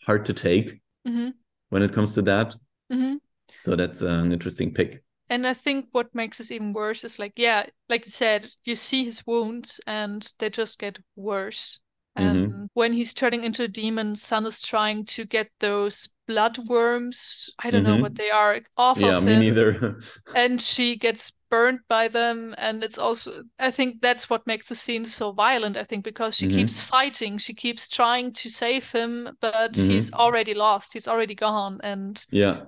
[0.05, 1.29] hard to take hmm
[1.69, 2.55] when it comes to that.
[2.91, 3.17] Hmm
[3.61, 7.17] so that's uh, an interesting pick And I think what makes this even worse is
[7.17, 11.79] like, yeah, like you said, you see his wounds and they just get worse.
[12.15, 12.69] And Mhm.
[12.73, 17.71] when he's turning into a demon, San is trying to get those blood worms, I
[17.71, 17.97] don't know Mhm.
[17.97, 19.37] what they are, off yeah of me him.
[19.37, 19.99] neither
[20.33, 22.55] And she gets burned by them.
[22.57, 26.35] And it's also, I think that's what makes the scene so violent, I think, because
[26.37, 26.49] she Mhm.
[26.49, 29.79] keeps fighting, she keeps trying to save him, but Mhm.
[29.79, 31.79] he's already lost, he's already gone.
[31.83, 32.65] And yeah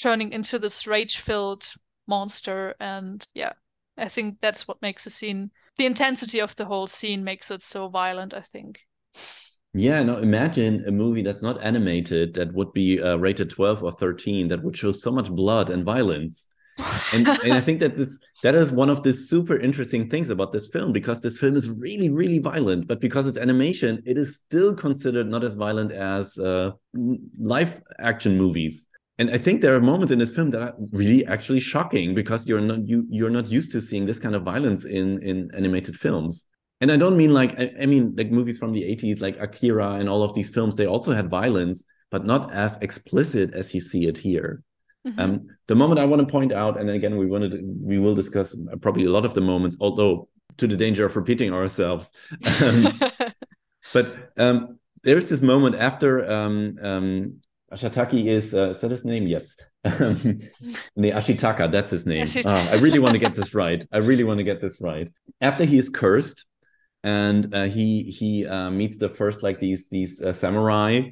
[0.00, 1.74] turning into this rage-filled
[2.06, 3.52] monster and yeah
[3.96, 7.62] i think that's what makes the scene the intensity of the whole scene makes it
[7.62, 8.80] so violent i think
[9.74, 13.90] yeah now imagine a movie that's not animated that would be uh, rated 12 or
[13.90, 16.48] 13 that would show so much blood and violence
[17.12, 20.52] and, and I think that this that is one of the super interesting things about
[20.52, 24.36] this film because this film is really really violent, but because it's animation, it is
[24.36, 28.88] still considered not as violent as uh, live action movies.
[29.18, 32.46] And I think there are moments in this film that are really actually shocking because
[32.46, 35.96] you're not you you're not used to seeing this kind of violence in in animated
[35.96, 36.46] films.
[36.80, 39.94] And I don't mean like I, I mean like movies from the 80s like Akira
[39.94, 43.80] and all of these films they also had violence but not as explicit as you
[43.80, 44.62] see it here.
[45.06, 45.20] Mhm.
[45.20, 48.56] Um, the moment I want to point out, and again, we wanted we will discuss
[48.80, 52.12] probably a lot of the moments, although to the danger of repeating ourselves.
[52.62, 53.00] Um,
[53.92, 57.40] but um, there's this moment after um, um,
[57.72, 59.26] Ashataki is uh, is that his name?
[59.26, 60.16] Yes, um,
[60.96, 61.70] nee, Ashitaka.
[61.70, 62.26] That's his name.
[62.46, 63.84] Ah, I really want to get this right.
[63.92, 65.10] I really want to get this right.
[65.40, 66.44] After he is cursed,
[67.02, 71.10] and uh, he he uh, meets the first like these these uh, samurai,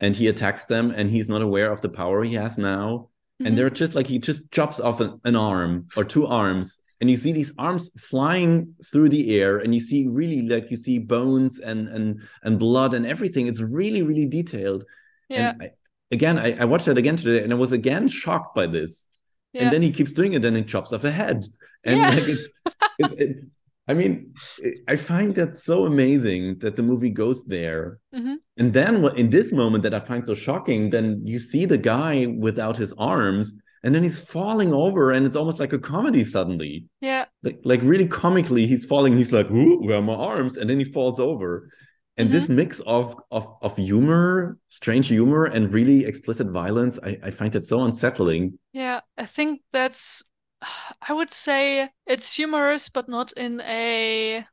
[0.00, 3.46] and he attacks them, and he's not aware of the power he has now Mhm.
[3.48, 7.10] and they're just like he just chops off an, an arm or two arms and
[7.10, 10.98] you see these arms flying through the air and you see really like you see
[10.98, 14.84] bones and and and blood and everything it's really really detailed
[15.28, 15.70] yeah and I,
[16.10, 19.06] again I, I watched that again today and i was again shocked by this.
[19.52, 19.62] Yeah.
[19.62, 21.38] and then he keeps doing it and he chops off a head.
[21.84, 22.10] And Yeah.
[22.10, 22.52] like it's
[22.98, 23.30] it's it,
[23.88, 24.12] i mean
[24.92, 27.98] i find that so amazing that the movie goes there.
[28.14, 28.36] Mhm.
[28.60, 31.78] and then what in this moment that i find so shocking then you see the
[31.94, 32.14] guy
[32.46, 33.46] without his arms
[33.84, 36.74] and then he's falling over and it's almost like a comedy suddenly.
[37.00, 37.24] Yeah.
[37.46, 39.48] Like like really comically he's falling he's like
[39.86, 40.52] where are my arms?
[40.58, 41.50] And then he falls over
[42.16, 47.30] and this mix of, of of humor strange humor and really explicit violence i, I
[47.30, 48.58] find it so unsettling.
[48.72, 50.22] Yeah i think that's
[51.06, 54.44] i would say it's humorous but not in a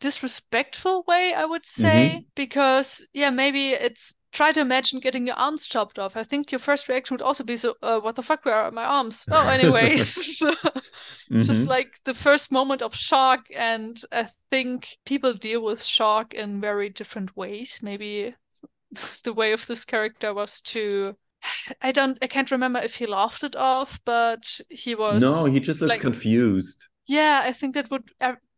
[0.00, 5.66] disrespectful way i would say because yeah maybe it's try to imagine getting your arms
[5.66, 6.16] chopped off.
[6.16, 8.70] I think your first reaction would also be so uh, what the fuck where are
[8.70, 9.24] my arms?
[9.30, 10.42] Oh anyways
[11.30, 11.68] just Mhm.
[11.68, 16.88] like the first moment of shock and i think people deal with shock in very
[16.90, 17.80] different ways.
[17.82, 18.34] Maybe
[19.24, 21.16] the way of this character was to
[21.82, 25.60] i don't i can't remember if he laughed it off but he was no he
[25.60, 26.88] just looked like- confused.
[27.06, 28.04] Yeah i think that would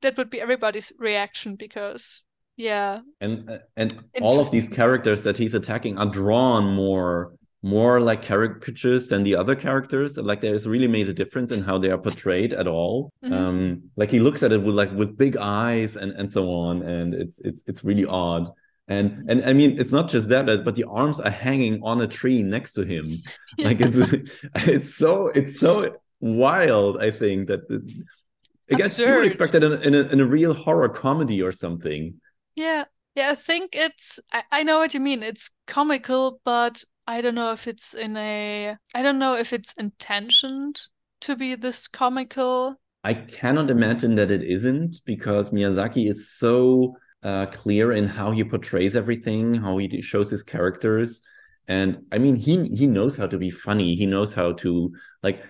[0.02, 2.22] that would be everybody's reaction because
[2.59, 3.00] yeah.
[3.20, 8.23] And uh, and all of these characters that he's attacking are drawn more more like
[8.23, 10.16] caricatures than the other characters.
[10.19, 13.11] Like there's really made a difference in how they are portrayed at all.
[13.25, 13.33] Mhm.
[13.33, 16.83] um like he looks at it with like with big eyes and and so on
[16.83, 18.45] and it's it's it's really odd.
[18.88, 22.07] And and i mean it's not just that but the arms are hanging on a
[22.18, 23.07] tree next to him.
[23.66, 23.99] Like it's
[24.74, 25.72] it's so it's so
[26.20, 27.74] wild i think that i
[28.74, 31.53] again you would expect that in, a- in, a, in a real horror comedy or
[31.53, 32.03] something.
[32.55, 35.22] Yeah, yeah, I think it's I, I know what you mean.
[35.22, 39.72] It's comical, but I don't know if it's in a I don't know if it's
[39.78, 40.80] intentioned
[41.22, 42.80] to be this comical.
[43.04, 48.42] I cannot imagine that it isn't because Miyazaki is so uh, clear in how he
[48.42, 51.22] portrays everything, how he shows his characters.
[51.68, 53.94] and I mean he he knows how to be funny.
[53.94, 54.92] He knows how to
[55.22, 55.42] like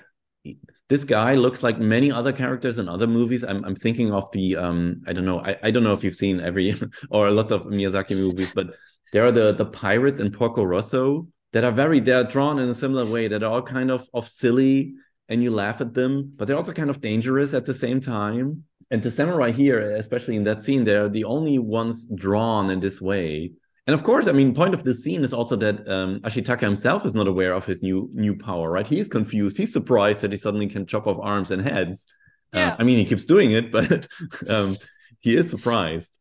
[0.89, 3.43] this guy looks like many other characters in other movies.
[3.45, 6.15] I'm I'm thinking of the um I don't know I, I don't know if you've
[6.15, 6.75] seen every
[7.11, 8.75] or lots of Miyazaki movies, but
[9.13, 12.75] there are the the pirates in Porco Rosso that are very they're drawn in a
[12.75, 14.95] similar way that are all kind of of silly
[15.29, 18.65] and you laugh at them, but they're also kind of dangerous at the same time.
[18.91, 23.01] And the samurai here, especially in that scene, they're the only ones drawn in this
[23.01, 23.53] way.
[23.89, 27.05] And of course, I mean, point of this scene is also that um, Ashitaka himself
[27.05, 28.87] is not aware of his new new power, right?
[28.87, 29.57] He's confused.
[29.57, 32.07] He's surprised that he suddenly can chop off arms and heads.
[32.53, 32.73] Uh, yeah.
[32.73, 34.09] Uh, I mean, he keeps doing it, but
[34.49, 34.77] um,
[35.21, 36.19] he is surprised.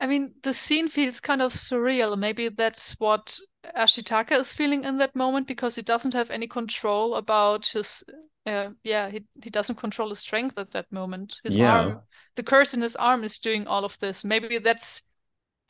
[0.00, 2.16] I mean, the scene feels kind of surreal.
[2.16, 3.36] Maybe that's what
[3.76, 8.04] Ashitaka is feeling in that moment because he doesn't have any control about his
[8.46, 11.36] uh, yeah, he he doesn't control his strength at that moment.
[11.44, 11.78] His yeah.
[11.78, 12.00] arm,
[12.36, 14.24] the curse in his arm, is doing all of this.
[14.24, 15.02] Maybe that's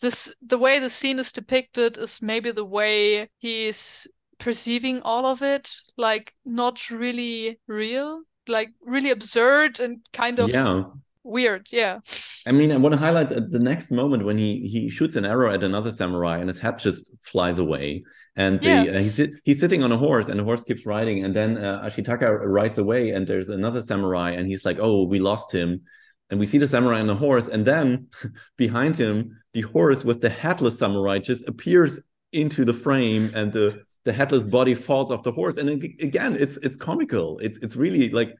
[0.01, 0.35] this.
[0.47, 4.07] The way the scene is depicted is maybe the way he's
[4.39, 10.85] perceiving all of it, like not really real, like really absurd and kind of yeah
[11.29, 11.99] weird yeah.
[12.47, 15.53] I mean i want to highlight the next moment when he he shoots an arrow
[15.53, 18.05] at another samurai and his hat just flies away.
[18.37, 21.35] And the, uh, he's he's sitting on a horse and the horse keeps riding and
[21.35, 25.53] then uh, ashitaka rides away and there's another samurai and he's like oh we lost
[25.53, 25.83] him.
[26.31, 28.09] And we see the samurai on the horse and then
[28.57, 32.01] behind him the horse with the headless samurai just appears
[32.33, 35.57] into the frame and the the headless body falls off the horse.
[35.57, 37.39] And again it's it's comical.
[37.41, 38.35] It's it's really like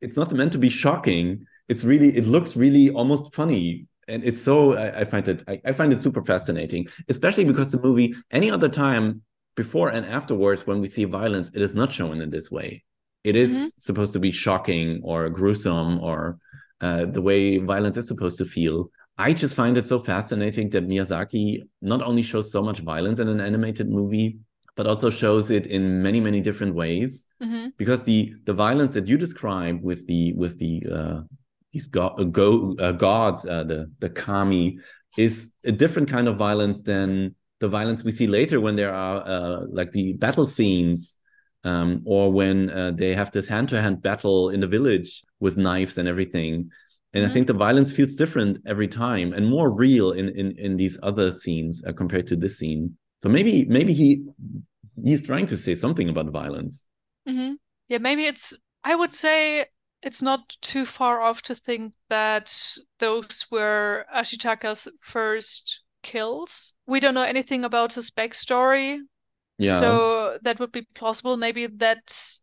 [0.00, 4.40] it's not meant to be shocking it's really it looks really almost funny and it's
[4.40, 8.14] so I, I find it I, I, find it super fascinating, especially because the movie
[8.30, 9.22] any other time
[9.54, 12.84] before and afterwards when we see violence, it is not shown in this way.
[13.24, 13.66] It is mm-hmm.
[13.76, 16.38] supposed to be shocking or gruesome or
[16.80, 18.90] uh, the way violence is supposed to feel.
[19.18, 23.28] I just find it so fascinating that Miyazaki not only shows so much violence in
[23.28, 24.38] an animated movie,
[24.76, 27.26] but also shows it in many many different ways.
[27.42, 27.70] Mm-hmm.
[27.76, 31.20] Because the the violence that you describe with the with the uh,
[31.72, 34.78] these go, uh, go uh, gods, uh, the the kami,
[35.16, 39.26] is a different kind of violence than the violence we see later when there are
[39.26, 41.18] uh, like the battle scenes,
[41.64, 45.56] um, or when uh, they have this hand to hand battle in the village with
[45.56, 46.70] knives and everything.
[47.12, 47.30] And mm-hmm.
[47.30, 50.98] I think the violence feels different every time and more real in in, in these
[51.02, 52.96] other scenes uh, compared to this scene.
[53.22, 54.24] So maybe maybe he
[55.02, 56.84] he's trying to say something about violence.
[57.28, 57.54] Mm-hmm.
[57.88, 58.54] Yeah, maybe it's.
[58.84, 59.66] I would say
[60.02, 62.54] it's not too far off to think that
[63.00, 66.74] those were Ashitaka's first kills.
[66.86, 69.00] We don't know anything about his backstory.
[69.58, 69.80] Yeah.
[69.80, 71.36] So that would be plausible.
[71.36, 72.42] Maybe that's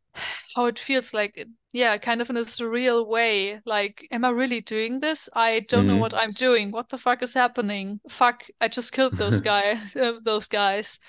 [0.56, 1.48] how it feels like.
[1.72, 3.62] Yeah, kind of in a surreal way.
[3.66, 5.30] Like, am I really doing this?
[5.34, 5.96] I don't mm-hmm.
[5.96, 6.72] know what I'm doing.
[6.72, 8.00] What the fuck is happening?
[8.10, 9.80] Fuck, I just killed those guy,
[10.24, 11.00] those guys.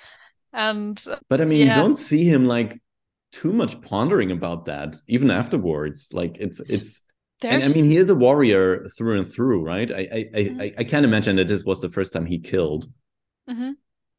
[0.53, 1.77] And but I mean, yeah.
[1.77, 2.81] you don't see him like
[3.41, 7.03] too much pondering about that even afterwards like it's it's
[7.43, 7.55] There's...
[7.55, 10.61] and i mean he is a warrior through and through right i I, mm-hmm.
[10.61, 12.87] I, I can't imagine that this was the first time he killed
[13.49, 13.73] mm-hmm.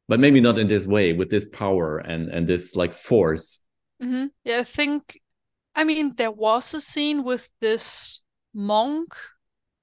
[0.08, 3.62] but maybe not in this way with this power and and this like force
[4.02, 4.28] mm-hmm.
[4.44, 5.20] yeah i think
[5.74, 8.22] i mean there was a scene with this
[8.54, 9.16] monk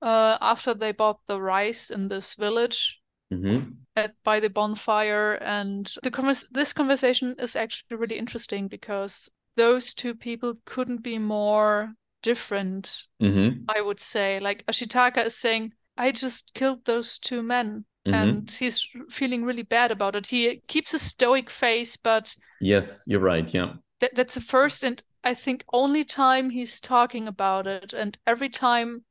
[0.00, 3.00] uh after they bought the rice in this village
[3.32, 3.70] mm-hmm.
[3.96, 9.94] At by the bonfire and the convers- this conversation is actually really interesting because those
[9.94, 13.62] two people couldn't be more different mm-hmm.
[13.68, 18.14] i would say like ashitaka is saying i just killed those two men mm-hmm.
[18.14, 23.20] and he's feeling really bad about it he keeps a stoic face but yes you're
[23.20, 27.92] right yeah th- that's the first and i think only time he's talking about it
[27.92, 29.04] and every time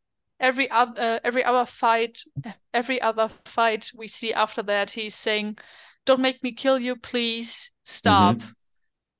[0.43, 2.19] every other uh, every other fight
[2.73, 5.57] every other fight we see after that he's saying
[6.05, 8.35] don't make me kill you please stop.
[8.35, 8.49] Mm-hmm.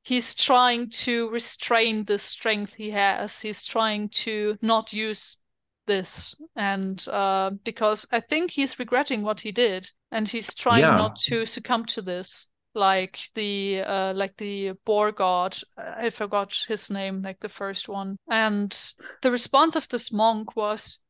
[0.03, 3.41] he's trying to restrain the strength he has.
[3.41, 5.37] He's trying to not use
[5.85, 6.35] this.
[6.55, 10.97] And uh, because i think he's regretting what he did and he's trying yeah.
[10.97, 12.49] not to succumb to this.
[12.75, 18.17] Like the uh, like the boar god i forgot his name like the first one.
[18.29, 18.75] And
[19.21, 21.02] the response of this monk was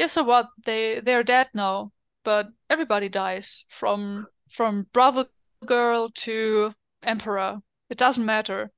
[0.00, 0.48] yeah, so what?
[0.64, 1.92] They they're dead now,
[2.24, 5.26] but everybody dies from from brother
[5.66, 6.72] girl to
[7.02, 7.60] emperor.
[7.90, 8.70] It doesn't matter.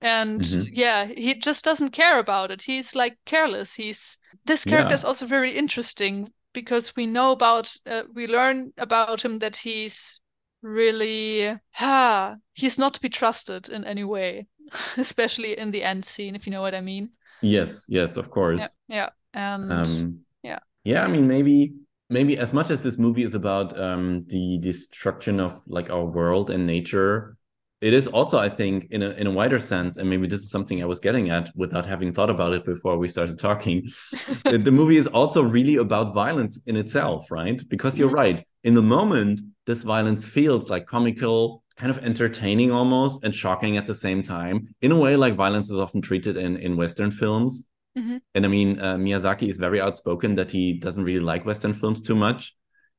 [0.00, 0.72] And mm-hmm.
[0.72, 2.62] yeah, he just doesn't care about it.
[2.62, 3.74] He's like careless.
[3.74, 4.94] He's this character yeah.
[4.94, 10.20] is also very interesting because we know about uh, we learn about him that he's
[10.62, 14.46] really ah, he's not to be trusted in any way,
[14.96, 17.10] especially in the end scene, if you know what I mean.
[17.42, 18.78] Yes, yes, of course.
[18.88, 19.08] Yeah, yeah.
[19.34, 21.04] and um, yeah Yeah.
[21.04, 21.74] i mean maybe
[22.08, 26.50] maybe as much as this movie is about um, the destruction of like our world
[26.50, 27.36] and nature
[27.82, 30.50] it is also, I think, in a in a wider sense, and maybe this is
[30.50, 33.90] something I was getting at without having thought about it before we started talking.
[34.44, 37.60] the, the movie is also really about violence in itself, right?
[37.68, 38.14] Because you're Mhm.
[38.24, 38.44] right.
[38.64, 43.84] In the moment, this violence feels like comical, kind of entertaining almost, and shocking at
[43.84, 44.68] the same time.
[44.80, 47.68] In a way, like violence is often treated in in Western films.
[47.96, 48.20] Mhm.
[48.34, 52.02] And I mean, uh, Miyazaki is very outspoken that he doesn't really like Western films
[52.02, 52.54] too much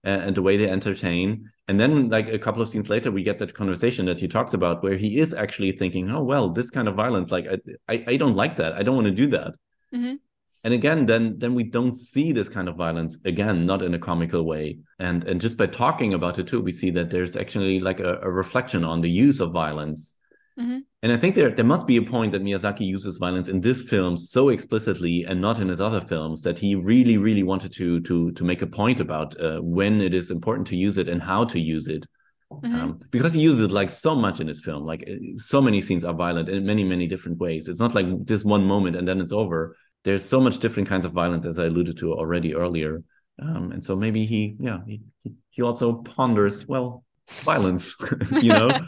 [0.05, 1.49] uh, and the way they entertain.
[1.67, 4.53] And then, like a couple of scenes later, we get that conversation that you talked
[4.53, 7.57] about, where he is actually thinking, "Oh well, this kind of violence, like I,
[7.93, 8.73] I, I don't like that.
[8.73, 9.53] I don't want to do that."
[9.93, 10.19] Mhm.
[10.63, 13.99] And again, then then we don't see this kind of violence again, not in a
[13.99, 14.79] comical way.
[14.99, 18.19] And and just by talking about it too, we see that there's actually like a,
[18.21, 20.15] a reflection on the use of violence.
[20.57, 20.81] Mhm.
[21.03, 23.83] And I think there there must be a point that Miyazaki uses violence in this
[23.83, 28.01] film so explicitly and not in his other films that he really really wanted to
[28.01, 31.21] to to make a point about uh, when it is important to use it and
[31.21, 32.05] how to use it.
[32.51, 32.73] Mhm.
[32.73, 35.79] Um, because he uses it like so much in his film, like uh, so many
[35.81, 37.67] scenes are violent in many many different ways.
[37.67, 39.75] It's not like this one moment and then it's over.
[40.03, 43.03] There's so much different kinds of violence, as I alluded to already earlier.
[43.39, 45.01] Um, and so maybe he, yeah, he,
[45.49, 47.03] he also ponders, well,
[47.43, 47.93] violence,
[48.41, 48.71] you know?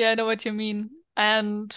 [0.00, 0.90] yeah, I know what you mean.
[1.16, 1.76] And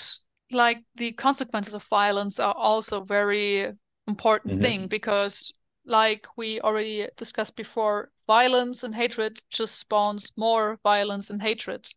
[0.52, 3.74] like the consequences of violence are also very
[4.08, 4.62] important Mhm.
[4.62, 5.54] thing because
[5.86, 11.88] like we already discussed before, violence and hatred just spawns more violence and hatred,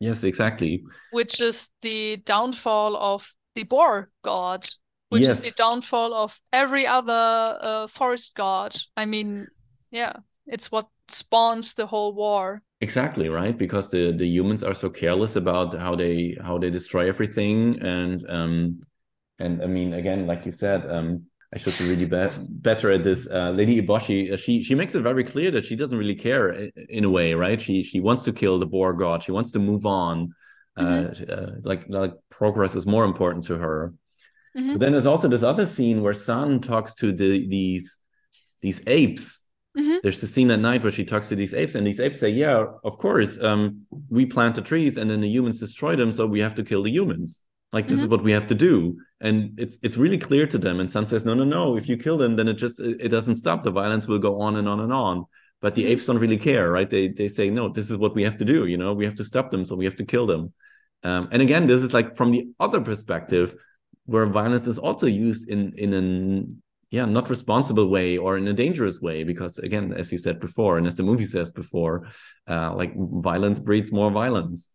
[0.00, 0.84] Yes, exactly.
[1.10, 4.66] which is the downfall of the boar god,
[5.10, 8.74] which is the downfall of every other uh, forest god.
[8.96, 9.46] I mean,
[9.90, 10.16] yeah,
[10.46, 12.62] it's what spawns the whole war.
[12.80, 13.56] Exactly, right?
[13.56, 18.28] Because the the humans are so careless about how they how they destroy everything, and
[18.28, 18.82] um,
[19.38, 23.04] and I mean, again, like you said, um, I should be really be better at
[23.04, 23.28] this.
[23.30, 26.50] Uh, Lady Iboshi, uh, she she makes it very clear that she doesn't really care
[26.88, 27.60] in a way, right?
[27.60, 29.22] She she wants to kill the boar god.
[29.22, 30.34] She wants to move on.
[30.74, 33.92] Uh, uh, like like progress is more important to her.
[34.56, 34.72] Mhm.
[34.72, 37.98] But then there's also this other scene where San talks to the these
[38.62, 39.41] these apes.
[39.76, 40.02] Mhm.
[40.02, 42.28] There's a scene at night where she talks to these apes, and these apes say,
[42.30, 46.26] "Yeah, of course, um, we plant the trees, and then the humans destroy them, so
[46.26, 47.42] we have to kill the humans.
[47.72, 50.78] Like this is what we have to do." And it's it's really clear to them.
[50.78, 51.76] And San says, "No, no, no.
[51.76, 53.64] If you kill them, then it just it, doesn't stop.
[53.64, 55.24] The violence will go on and on and on."
[55.62, 55.88] But the Mhm.
[55.90, 56.90] apes don't really care, right?
[56.90, 58.66] They they say, "No, this is what we have to do.
[58.66, 60.52] You know, we have to stop them, so we have to kill them."
[61.02, 63.56] Um, and again, this is like from the other perspective,
[64.04, 66.61] where violence is also used in in an
[66.92, 70.78] yeah not responsible way or in a dangerous way because again as you said before
[70.78, 72.08] and as the movie says before
[72.48, 74.70] uh, like violence breeds more violence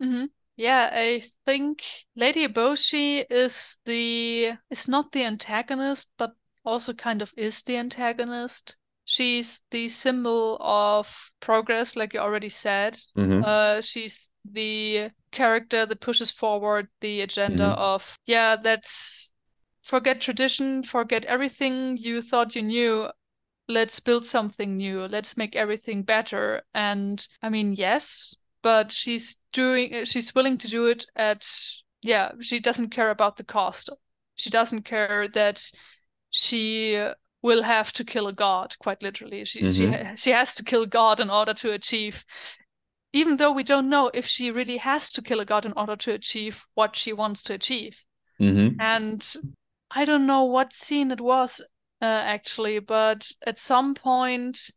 [0.00, 1.82] hmm Yeah, I think
[2.14, 6.30] Lady Eboshi is the is not the antagonist, but
[6.64, 8.76] also kind of is the antagonist.
[9.04, 11.06] She's the symbol of
[11.40, 12.96] progress, like you already said.
[13.16, 13.42] Mhm.
[13.42, 17.78] Uh, she's the character that pushes forward the agenda Mhm.
[17.78, 19.32] of, yeah, that's
[19.84, 23.08] forget tradition, forget everything you thought you knew.
[23.68, 25.06] Let's build something new.
[25.06, 26.62] Let's make everything better.
[26.74, 31.46] And I mean, yes, but she's doing, she's willing to do it at,
[32.02, 33.90] yeah, she doesn't care about the cost.
[34.36, 35.62] She doesn't care that
[36.30, 36.98] she
[37.42, 39.44] will have to kill a god, quite literally.
[39.44, 40.06] She she Mhm.
[40.06, 42.24] ha- she has to kill God in order to achieve,
[43.12, 45.96] even though we don't know if she really has to kill a god in order
[45.96, 48.02] to achieve what she wants to achieve.
[48.40, 48.76] Mhm.
[48.80, 49.36] And
[49.94, 51.60] I don't know what scene it was
[52.02, 54.70] uh, actually, but at some point,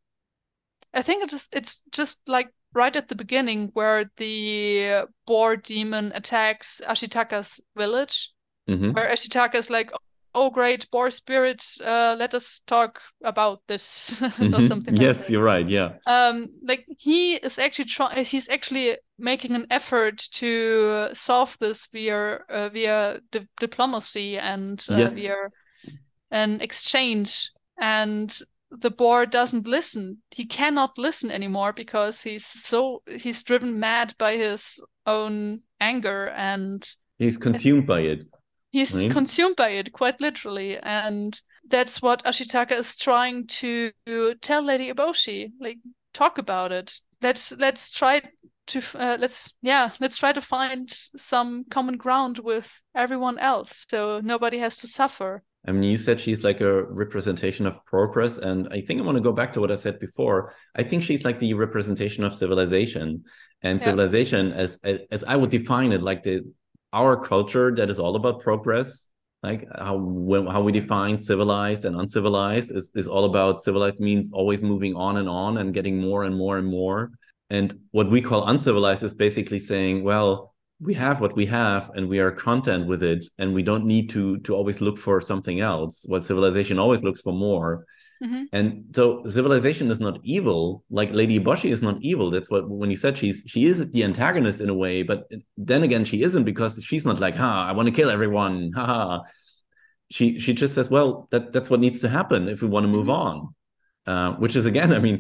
[0.94, 6.12] I think it is, it's just like right at the beginning where the boar demon
[6.14, 8.32] attacks Ashitaka's village,
[8.70, 8.94] Mhm.
[8.94, 9.92] where Ashitaka is like,
[10.36, 14.62] "Oh, great, boar spirit, uh, let us talk about this," or Mhm.
[14.62, 18.26] something like yes you're right yeah Um, like he is actually trying.
[18.26, 24.98] He's actually making an effort to solve this via uh, via di diplomacy and uh,
[25.00, 25.16] Yes.
[25.16, 25.36] via
[26.32, 27.52] an exchange.
[27.80, 28.36] And
[28.72, 30.22] the boar doesn't listen.
[30.32, 36.84] He cannot listen anymore because he's so he's driven mad by his own anger and
[37.20, 38.24] he's consumed by it
[38.78, 39.12] He's Right.
[39.12, 43.92] consumed by it, quite literally, and that's what Ashitaka is trying to
[44.42, 45.52] tell Lady Eboshi.
[45.60, 45.80] Like,
[46.14, 46.94] talk about it.
[47.20, 48.22] Let's let's try
[48.68, 54.22] to uh, let's yeah let's try to find some common ground with everyone else, so
[54.24, 55.42] nobody has to suffer.
[55.68, 59.18] I mean, you said she's like a representation of progress, and I think I want
[59.18, 60.54] to go back to what I said before.
[60.76, 63.24] I think she's like the representation of civilization,
[63.64, 63.86] and Yeah.
[63.86, 66.44] civilization, as as I would define it, like the
[66.98, 69.08] our culture that is all about progress,
[69.44, 74.32] like how when, how we define civilized and uncivilized is is all about civilized means
[74.34, 77.12] always moving on and on and getting more and more and more,
[77.50, 82.08] and what we call uncivilized is basically saying, well, we have what we have and
[82.08, 85.60] we are content with it and we don't need to to always look for something
[85.60, 86.06] else.
[86.08, 87.86] What civilization always looks for more
[88.24, 88.46] Mhm.
[88.52, 92.32] and so civilization is not evil like lady boshi is not evil.
[92.32, 95.20] That's what when you said she's she is the antagonist in a way but
[95.56, 98.86] then again she isn't because she's not like ha i want to kill everyone ha
[98.86, 99.24] ha.
[100.10, 102.92] She she just says well that that's what needs to happen if we want to
[102.98, 103.36] move on
[104.08, 105.18] uh, which is again i mean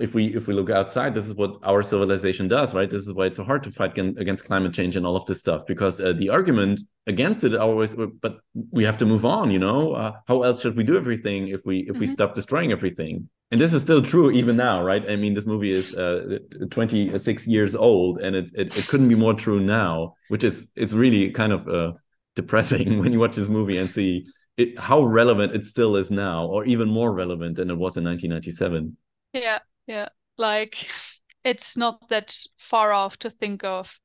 [0.00, 2.90] if we if we look outside this is what our civilization does right?
[2.90, 5.40] This is why it's so hard to fight against, climate change and all of this
[5.40, 8.40] stuff because uh, the argument against it always but
[8.70, 9.92] we have to move on you know?
[9.92, 12.10] Uh, how else should we do everything if we if we Mhm.
[12.16, 13.28] stop destroying everything?
[13.52, 15.04] And this is still true even now right?
[15.08, 16.38] I mean this movie is uh,
[16.70, 20.92] 26 years old and it, it it couldn't be more true now which is it's
[20.92, 21.92] really kind of uh,
[22.36, 24.26] depressing when you watch this movie and see
[24.56, 28.04] it, how relevant it still is now or even more relevant than it was in
[28.04, 28.96] 1997
[29.32, 29.58] Yeah,
[29.90, 30.08] yeah.
[30.38, 30.88] Like
[31.44, 33.98] it's not that far off to think of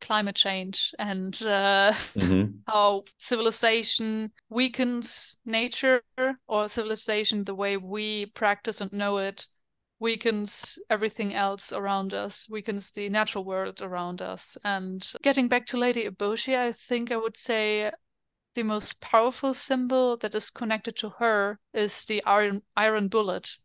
[0.00, 2.64] climate change and uh, Mhm.
[2.66, 6.02] how civilization weakens nature
[6.46, 9.46] or civilization, the way we practice and know it,
[10.00, 14.56] weakens everything else around us, weakens the natural world around us.
[14.64, 17.92] And getting back to Lady Eboshi, I think I would say
[18.54, 23.56] the most powerful symbol that is connected to her is the iron iron bullet.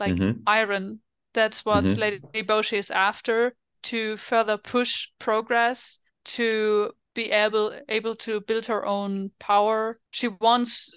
[0.00, 0.42] Like Mhm.
[0.46, 1.02] iron.
[1.32, 1.96] That's what Mhm.
[1.96, 3.54] Lady Eboshi is after
[3.84, 9.98] to further push progress, to be able able to build her own power.
[10.10, 10.92] She wants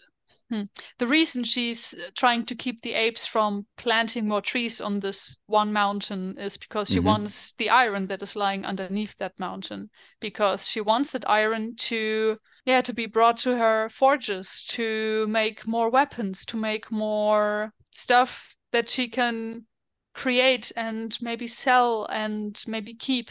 [0.49, 0.63] hmm,
[0.99, 5.73] the reason she's trying to keep the apes from planting more trees on this one
[5.73, 7.05] mountain is because she Mhm.
[7.05, 12.38] wants the iron that is lying underneath that mountain because she wants that iron to
[12.65, 18.55] yeah to be brought to her forges to make more weapons to make more stuff
[18.71, 19.65] that she can
[20.14, 23.30] create and maybe sell and maybe keep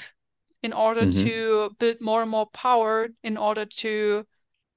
[0.62, 1.22] in order Mhm.
[1.24, 4.26] to build more and more power in order to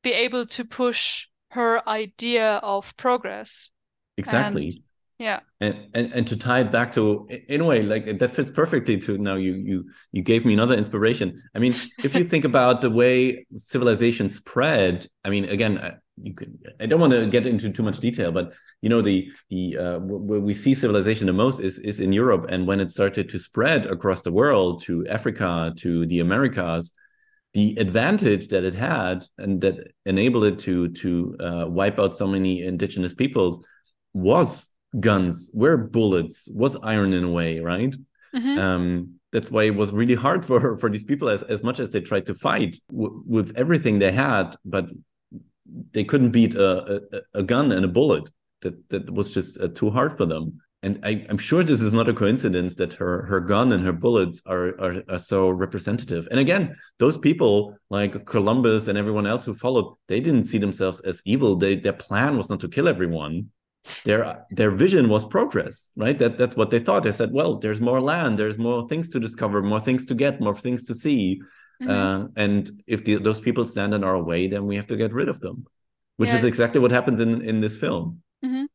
[0.04, 3.72] be able to push her idea of progress.
[4.18, 4.68] Exactly.
[4.68, 4.78] And-
[5.20, 5.39] yeah.
[5.62, 8.97] And, and and to tie it back to in a way like that fits perfectly
[8.97, 11.41] to now you you you gave me another inspiration.
[11.56, 11.74] I mean
[12.04, 15.80] if you think about the way civilization spread i mean again
[16.22, 18.54] you could i don't want to get into too much detail but
[18.84, 19.18] you know the
[19.50, 22.92] the uh, where we see civilization the most is is in europe and when it
[22.92, 26.94] started to spread across the world to africa to the americas
[27.54, 29.76] the advantage that it had and that
[30.06, 31.10] enabled it to to
[31.40, 33.66] uh, wipe out so many indigenous peoples
[34.14, 34.70] was
[35.00, 37.96] guns, were bullets, was iron in a way, right?
[38.36, 38.58] Mhm.
[38.60, 41.92] Um, that's why it was really hard for for these people as as much as
[41.92, 44.90] they tried to fight w- with everything they had, but
[45.92, 48.30] they couldn't beat a, a a gun and a bullet.
[48.64, 50.59] That that was just uh, too hard for them.
[50.86, 53.93] And I, I'm sure this is not a coincidence that her her gun and her
[53.93, 56.28] bullets are, are are so representative.
[56.32, 60.99] And again, those people like Columbus and everyone else who followed, they didn't see themselves
[61.01, 61.55] as evil.
[61.55, 63.51] They their plan was not to kill everyone.
[64.05, 66.18] Their their vision was progress, right?
[66.18, 67.03] That that's what they thought.
[67.03, 70.41] They said, well, there's more land, there's more things to discover, more things to get,
[70.41, 71.41] more things to see.
[71.82, 71.89] Mhm.
[71.89, 75.11] Uh, and if the, those people stand in our way, then we have to get
[75.14, 75.66] rid of them,
[76.18, 76.38] which Yeah.
[76.38, 78.22] is exactly what happens in in this film.
[78.44, 78.68] Mhm.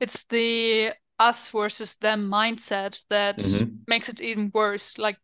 [0.00, 3.84] It's the us versus them mindset that Mhm.
[3.86, 4.98] makes it even worse.
[4.98, 5.18] Like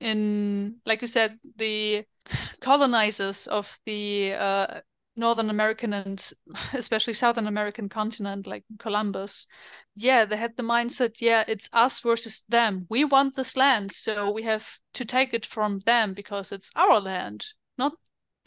[0.00, 2.06] in, like you said, the
[2.62, 4.80] colonizers of the uh,
[5.16, 6.32] Northern American and
[6.74, 9.46] especially Southern American continent, like Columbus,
[9.94, 12.86] yeah, they had the mindset, yeah, it's us versus them.
[12.90, 17.00] We want this land, so we have to take it from them because it's our
[17.00, 17.46] land,
[17.78, 17.94] not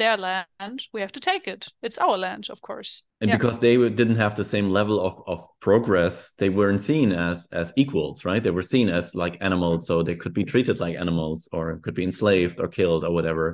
[0.02, 0.80] their land.
[0.94, 1.68] We have to take it.
[1.88, 3.04] It's our land, of course.
[3.22, 3.38] and Yeah.
[3.38, 7.68] because they didn't have the same level of of progress they weren't seen as as
[7.84, 11.40] equals right they were seen as like animals so they could be treated like animals
[11.56, 13.46] or could be enslaved or killed or whatever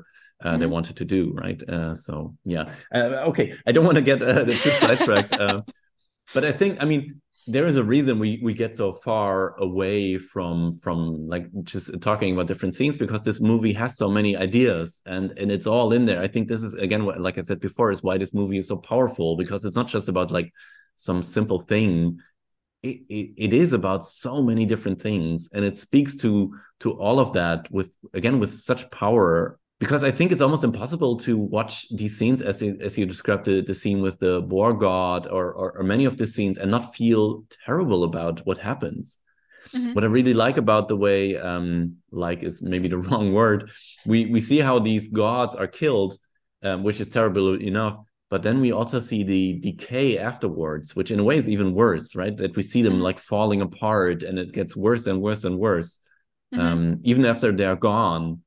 [0.45, 0.76] uh, they Mhm.
[0.78, 2.14] wanted to do right uh, so
[2.56, 2.66] yeah
[2.98, 5.62] uh, okay i don't want to get uh, too sidetracked uh,
[6.34, 7.04] but i think i mean
[7.48, 12.34] there is a reason we we get so far away from from like just talking
[12.34, 16.06] about different scenes because this movie has so many ideas and and it's all in
[16.06, 16.22] there.
[16.22, 18.68] I think this is again what like i said before is why this movie is
[18.68, 20.54] so powerful because it's not just about like
[20.95, 22.20] some simple thing.
[22.84, 27.20] It, it, it is about so many different things and it speaks to to all
[27.20, 31.88] of that with again with such power because I think it's almost impossible to watch
[31.89, 35.53] these scenes as you, as you described the, the scene with the boar god or,
[35.53, 39.19] or or many of the scenes and not feel terrible about what happens.
[39.73, 39.93] Mhm.
[39.95, 43.69] What I really like about the way um like is maybe the wrong word.
[44.05, 46.17] We we see how these gods are killed,
[46.63, 47.97] um, which is terrible enough.
[48.30, 52.15] But then we also see the decay afterwards, which in a way is even worse,
[52.15, 52.36] right?
[52.36, 53.01] That we see them Mhm.
[53.07, 55.99] like falling apart and it gets worse and worse and worse
[56.53, 56.59] Mhm.
[56.59, 58.41] um, even after they're gone.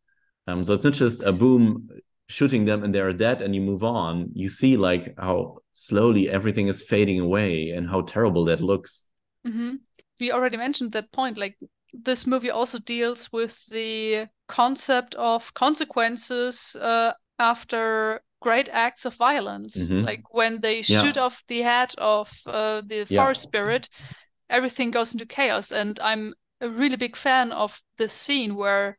[0.51, 1.88] Um, so it's not just a boom
[2.28, 4.30] shooting them and they're dead and you move on.
[4.34, 9.07] You see like how slowly everything is fading away and how terrible that looks.
[9.44, 9.76] hmm
[10.20, 11.38] We already mentioned that point.
[11.38, 11.57] Like
[11.92, 19.76] this movie also deals with the concept of consequences uh, after great acts of violence.
[19.76, 20.05] Mhm.
[20.07, 21.01] Like when they Yeah.
[21.03, 23.24] shoot off the head of uh, the Yeah.
[23.24, 23.88] forest spirit,
[24.51, 25.72] everything goes into chaos.
[25.72, 28.98] And I'm a really big fan of this scene where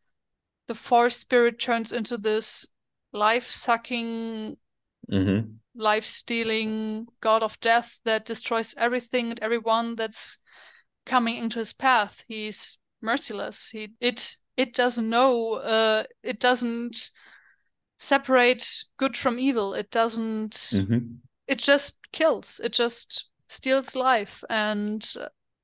[0.71, 2.67] the forest spirit turns into this
[3.11, 4.57] life-sucking
[5.09, 10.37] hmm life stealing god of death that destroys everything and everyone that's
[11.05, 12.23] coming into his path.
[12.27, 13.69] He's merciless.
[13.69, 17.11] He it it doesn't know uh it doesn't
[17.99, 19.73] separate good from evil.
[19.73, 22.61] It doesn't hmm it just kills.
[22.63, 25.05] It just steals life and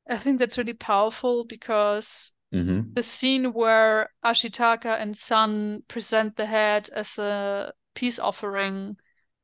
[0.10, 6.46] I think that's really powerful because hmm the scene where Ashitaka and San present the
[6.46, 8.98] head as a peace offering,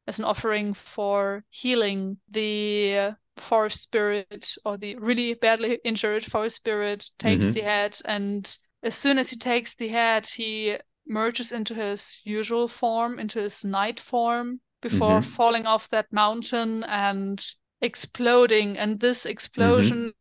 [0.08, 7.10] as an offering for healing the forest spirit or the really badly injured forest spirit
[7.18, 7.54] takes Mhm.
[7.54, 12.68] the head and as soon as he takes the head he merges into his usual
[12.68, 15.26] form into his night form before Mhm.
[15.36, 17.44] falling off that mountain and
[17.84, 20.14] exploding and this explosion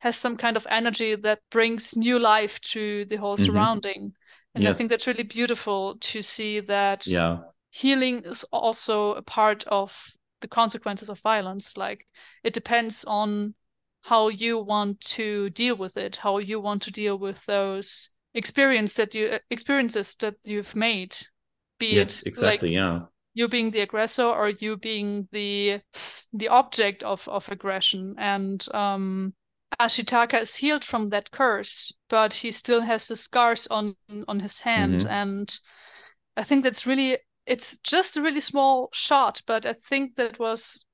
[0.00, 3.38] has some kind of energy that brings new life to the whole Mhm.
[3.38, 4.12] surrounding
[4.54, 7.38] and i think that's really beautiful to see that Yeah.
[7.70, 9.92] healing is also a part of
[10.40, 11.76] the consequences of violence.
[11.76, 12.06] Like
[12.44, 13.54] it depends on
[14.02, 18.94] how you want to deal with it, how you want to deal with those experience
[18.94, 21.16] that you experiences that you've made.
[21.78, 22.72] Be Yes, exactly.
[22.72, 23.06] like yeah.
[23.38, 25.80] You being the aggressor or you being the
[26.32, 28.14] the object of of aggression.
[28.18, 29.34] And um,
[29.80, 33.96] Ashitaka is healed from that curse, but he still has the scars on
[34.28, 35.10] on his hand, Mhm.
[35.10, 35.58] and
[36.36, 40.84] I think that's really it's just a really small shot, but I think that was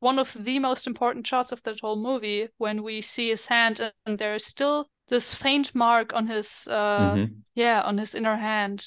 [0.00, 3.80] one of the most important shots of that whole movie when we see his hand
[4.06, 7.42] and there's still this faint mark on his uh Mhm.
[7.54, 8.84] yeah on his inner hand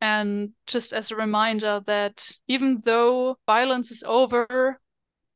[0.00, 4.80] and just as a reminder that even though violence is over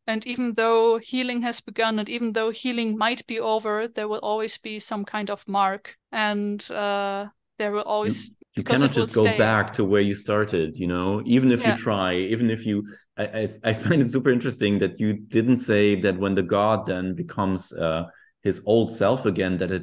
[0.06, 4.20] and even though healing has begun and even though healing might be over there will
[4.20, 7.26] always be some kind of mark and uh
[7.58, 9.36] there will always You cannot just go stay.
[9.36, 11.66] back to where you started, you know, even if Yeah.
[11.66, 12.84] you try, even if you,
[13.16, 16.86] I, I, I find it super interesting that you didn't say that when the god
[16.86, 18.04] then becomes uh,
[18.42, 19.82] his old self again, that it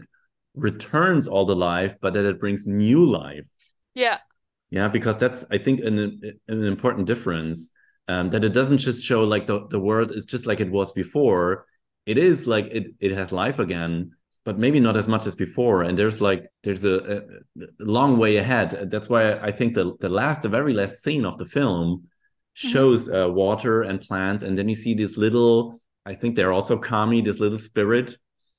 [0.56, 3.48] returns all the life, but that it brings new life.
[3.94, 4.20] yeah
[4.76, 7.72] Yeah, because that's I think an an important difference.
[8.10, 10.92] Um, that it doesn't just show like the, the world is just like it was
[10.92, 11.66] before.
[12.06, 14.12] It is like it it has life again,
[14.44, 15.82] but maybe not as much as before.
[15.84, 17.22] And there's like there's a, a,
[17.80, 18.90] long way ahead.
[18.92, 22.10] That's why I think the the last the very last scene of the film
[22.52, 25.80] shows uh, water and plants, and then you see this little.
[26.06, 28.18] I think they're also kami, this little spirit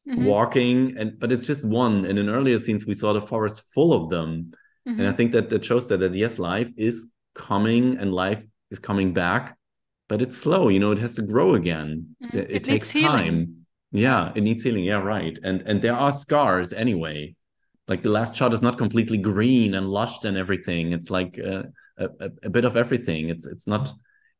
[0.08, 0.26] Mhm.
[0.26, 2.06] walking, and but it's just one.
[2.06, 4.52] And in earlier scenes, we saw the forest full of them.
[4.86, 5.16] And I Mhm.
[5.16, 9.56] think that that shows that, that yes, life is coming and life is coming back,
[10.08, 10.68] but it's slow.
[10.68, 12.16] You know, it has to grow again.
[12.22, 12.34] Mhm.
[12.34, 13.16] It, It takes needs healing.
[13.46, 13.66] time.
[13.92, 14.84] Yeah, it needs healing.
[14.84, 15.36] Yeah, right.
[15.42, 17.34] And and there are scars anyway.
[17.88, 20.92] Like the last shot is not completely green and lush and everything.
[20.92, 21.64] It's like uh,
[21.98, 23.28] a, a a bit of everything.
[23.30, 23.92] It's it's not.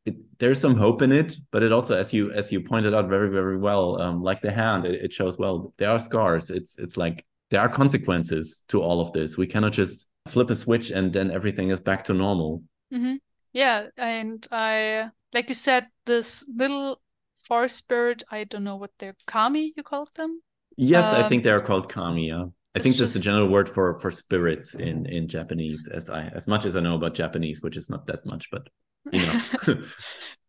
[0.05, 3.09] It, there's some hope in it, but it also, as you as you pointed out
[3.09, 6.51] very very well, um, like the hand, it, it shows well there are scars.
[6.51, 9.37] It's it's like there are consequences to all of this.
[9.37, 12.63] We cannot just flip a switch and then everything is back to normal.
[12.91, 13.17] hmm
[13.53, 17.01] Yeah, and I, like you said, this little
[17.49, 20.43] forest spirit, I don't know what they're, kami, you called them?
[20.77, 22.29] Yes, I Um, think they are called kami.
[22.29, 22.47] Yeah.
[22.75, 26.47] I think the just- general word for for spirits in in Japanese, as I as
[26.47, 28.69] much as I know about Japanese, which is not that much, but
[29.13, 29.41] enough.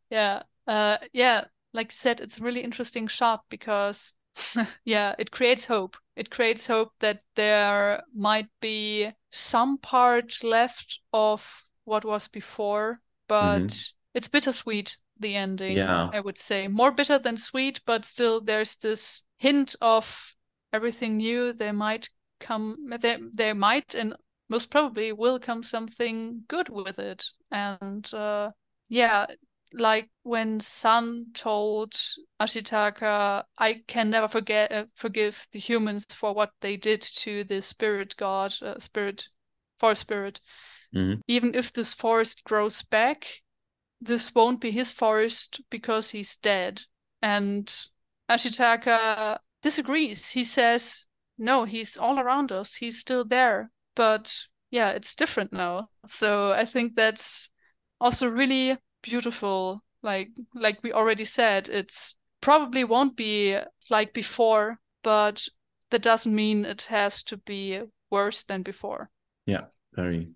[0.10, 4.14] Yeah, uh, yeah, like you said, it's a really interesting shot because,
[4.86, 5.98] yeah, it creates hope.
[6.18, 11.46] It creates hope that there might be some part left of
[11.86, 13.78] what was before, but
[14.14, 16.10] it's bittersweet, the ending, Yeah.
[16.12, 16.68] I would say.
[16.68, 20.36] More bitter than sweet, but still there's this hint of
[20.74, 21.54] everything new.
[21.54, 22.10] There might
[22.40, 24.16] come, there, there might and
[24.50, 27.26] most probably will come something good with it.
[27.52, 28.52] And uh,
[28.90, 29.28] yeah,
[29.74, 31.94] like when San told
[32.40, 37.62] Ashitaka, I can never forget uh, forgive the humans for what they did to the
[37.62, 39.28] spirit god, uh, spirit,
[39.80, 40.40] forest spirit.
[40.94, 41.22] Mhm.
[41.28, 43.28] Even if this forest grows back,
[44.00, 46.82] this won't be his forest because he's dead.
[47.22, 47.68] And
[48.30, 50.30] Ashitaka disagrees.
[50.30, 51.08] He says,
[51.38, 52.76] no, he's all around us.
[52.76, 53.72] He's still there.
[53.96, 54.34] But
[54.70, 55.90] yeah, it's different now.
[56.08, 57.50] So I think that's
[58.00, 59.84] also really beautiful.
[60.04, 63.58] Like like we already said, it's probably won't be
[63.90, 65.48] like before, but
[65.90, 67.82] that doesn't mean it has to be
[68.12, 69.10] worse than before.
[69.46, 70.30] Yeah, very,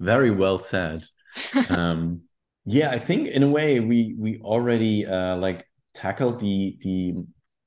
[0.00, 1.04] very well said.
[1.68, 2.22] um,
[2.64, 7.14] yeah, I think in a way we we already uh, like tackled the the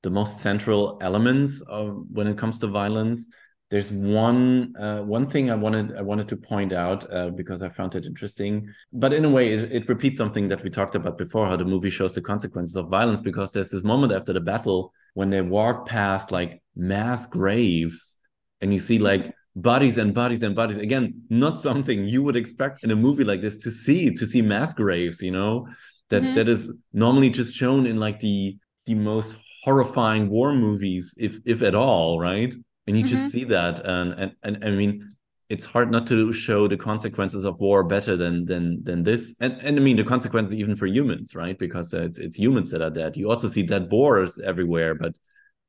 [0.02, 3.28] the most central elements of when it comes to violence.
[3.70, 7.68] There's one uh, one thing I wanted I wanted to point out uh, because I
[7.68, 11.16] found it interesting, but in a way it, it repeats something that we talked about
[11.16, 11.46] before.
[11.46, 14.92] How the movie shows the consequences of violence because there's this moment after the battle
[15.14, 18.16] when they walk past like mass graves,
[18.60, 22.84] and you see like bodies and bodies and bodies again not something you would expect
[22.84, 25.66] in a movie like this to see to see mass graves you know
[26.08, 26.34] that, mm-hmm.
[26.34, 28.56] that is normally just shown in like the
[28.86, 32.54] the most horrifying war movies if if at all right
[32.90, 33.14] and you mm-hmm.
[33.14, 35.08] just see that and, and and i mean
[35.48, 39.54] it's hard not to show the consequences of war better than than than this and
[39.62, 42.90] and i mean the consequences even for humans right because it's it's humans that are
[42.90, 45.14] dead you also see dead boars everywhere but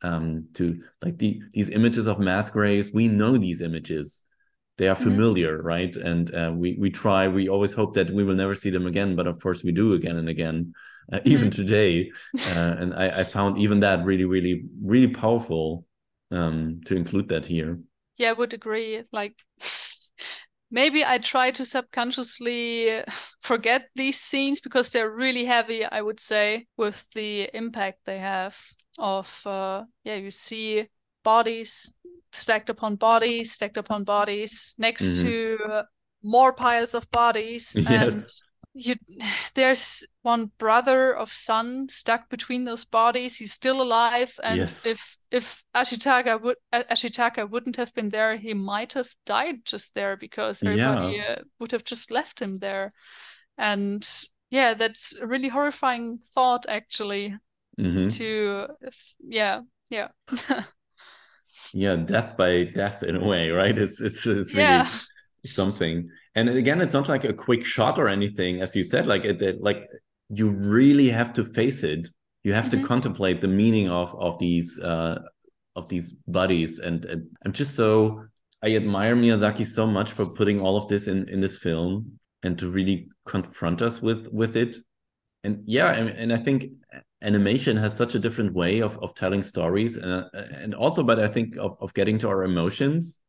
[0.01, 2.91] um, to like the, these images of mass graves.
[2.93, 4.23] We know these images;
[4.77, 5.03] they are mm-hmm.
[5.03, 5.67] familiar, mm-hmm.
[5.67, 5.95] right?
[5.95, 7.27] And uh, we we try.
[7.27, 9.93] We always hope that we will never see them again, but of course we do
[9.93, 10.73] again and again,
[11.11, 11.61] uh, even mm-hmm.
[11.61, 12.11] today.
[12.35, 15.85] Uh, and I, I found even that really, really, really powerful
[16.31, 17.79] um, to include that here.
[18.17, 19.03] Yeah, I would agree.
[19.11, 19.35] Like
[20.71, 23.03] maybe I try to subconsciously
[23.41, 28.55] forget these scenes because they're really heavy, I would say, with the impact they have
[28.97, 30.87] of uh, yeah, you see
[31.23, 31.91] bodies
[32.31, 35.27] stacked upon bodies, stacked upon bodies, next mm-hmm.
[35.27, 35.83] to
[36.23, 38.41] more piles of bodies, yes.
[38.73, 38.95] and you
[39.55, 43.35] there's one brother of San stuck between those bodies.
[43.35, 44.85] He's still alive, and yes.
[44.85, 50.17] if if Ashitaka would Ashitaka wouldn't have been there, he might have died just there
[50.17, 51.37] because everybody yeah.
[51.39, 52.93] uh, would have just left him there.
[53.57, 54.07] And
[54.49, 57.37] yeah, that's a really horrifying thought, actually.
[57.79, 58.09] Mm-hmm.
[58.09, 58.67] To
[59.19, 60.09] yeah, yeah.
[61.73, 63.77] yeah, death by death in a way, right?
[63.77, 64.89] It's it's it's really yeah.
[65.45, 66.09] something.
[66.35, 69.07] And again, it's not like a quick shot or anything, as you said.
[69.07, 69.87] Like it, it like
[70.29, 72.09] you really have to face it
[72.43, 72.81] you have mm-hmm.
[72.81, 75.19] to contemplate the meaning of of these uh,
[75.75, 78.25] of these bodies and, and i'm just so
[78.61, 82.57] i admire miyazaki so much for putting all of this in in this film and
[82.57, 84.77] to really confront us with with it.
[85.43, 86.65] And yeah and, and i think
[87.21, 91.19] animation has such a different way of, of telling stories and, uh, and also but
[91.19, 93.19] i think of, of getting to our emotions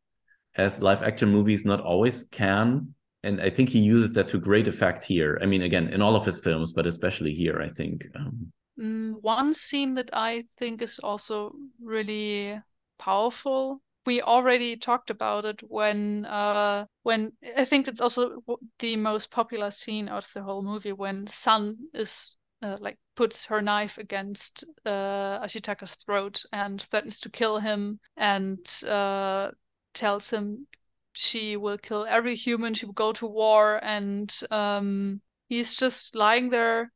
[0.55, 2.95] as live action movies not always can.
[3.23, 5.39] And i think he uses that to great effect here.
[5.41, 9.21] I mean again in all of his films but especially here i think um, Mm,
[9.23, 12.61] one scene that I think is also really
[12.99, 13.83] powerful.
[14.07, 18.43] We already talked about it when uh when I think it's also
[18.79, 23.61] the most popular scene of the whole movie when San is uh, like puts her
[23.63, 29.51] knife against uh, Ashitaka's throat and threatens to kill him and uh,
[29.95, 30.67] tells him
[31.13, 32.75] she will kill every human.
[32.75, 36.93] She will go to war, and um, he's just lying there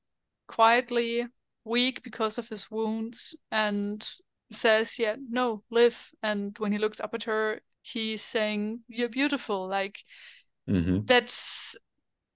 [0.49, 1.27] quietly
[1.67, 4.07] weak because of his wounds and
[4.53, 5.99] says, Yeah, no, live.
[6.23, 9.69] And when he looks up at her, he's saying, You're beautiful.
[9.69, 9.99] Like
[10.69, 11.01] mm-hmm.
[11.05, 11.77] that's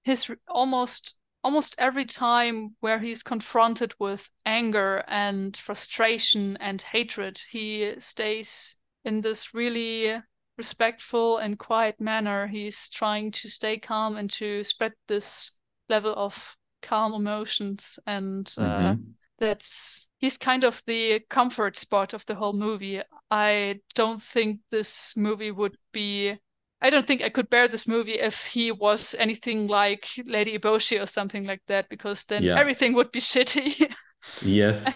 [0.02, 7.94] his almost almost every time where he's confronted with anger and frustration and hatred, he
[8.00, 10.20] stays in this really
[10.58, 12.46] respectful and quiet manner.
[12.46, 15.52] He's trying to stay calm and to spread this
[15.88, 16.36] level of
[16.82, 19.10] calm emotions and uh, mm-hmm
[19.40, 23.00] that's he's kind of the comfort spot of the whole movie.
[23.30, 26.36] I don't think this movie would be
[26.82, 31.02] I don't think I could bear this movie if he was anything like Lady Eboshi
[31.02, 32.58] or something like that, because then yeah.
[32.58, 33.92] everything would be shitty.
[34.40, 34.86] yes.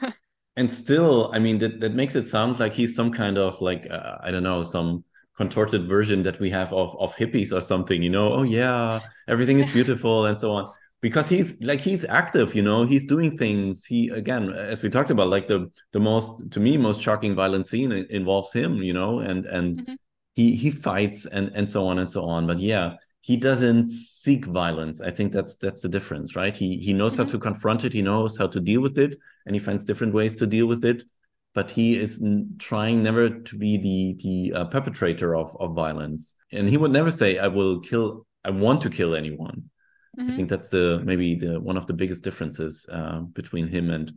[0.00, 0.14] and,
[0.56, 3.88] and still, I mean, that, that makes it sound like he's some kind of like,
[3.90, 5.04] uh, I don't know, some
[5.36, 8.32] contorted version that we have of, of hippies or something, you know?
[8.32, 10.72] Oh, yeah, everything is beautiful and so on
[11.02, 13.84] because he's like he's active you know he's doing things.
[13.84, 17.66] He again as we talked about like the the most to me most shocking violent
[17.66, 19.94] scene involves him you know and and mm-hmm.
[20.34, 22.46] he he fights and and so on and so on.
[22.46, 25.00] But yeah he doesn't seek violence.
[25.00, 26.56] I think that's that's the difference right?
[26.56, 27.24] He he knows mm-hmm.
[27.24, 27.92] how to confront it.
[27.92, 30.84] He knows how to deal with it and he finds different ways to deal with
[30.84, 31.02] it.
[31.54, 32.24] But he is
[32.58, 36.36] trying never to be the the uh, perpetrator of of violence.
[36.52, 39.70] And he would never say i will kill i want to kill anyone
[40.18, 40.32] Mm-hmm.
[40.32, 44.12] I think that's the maybe the one of the biggest differences uh, between him and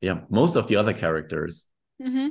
[0.00, 1.66] yeah most of the other characters.
[2.00, 2.28] Mm-hmm.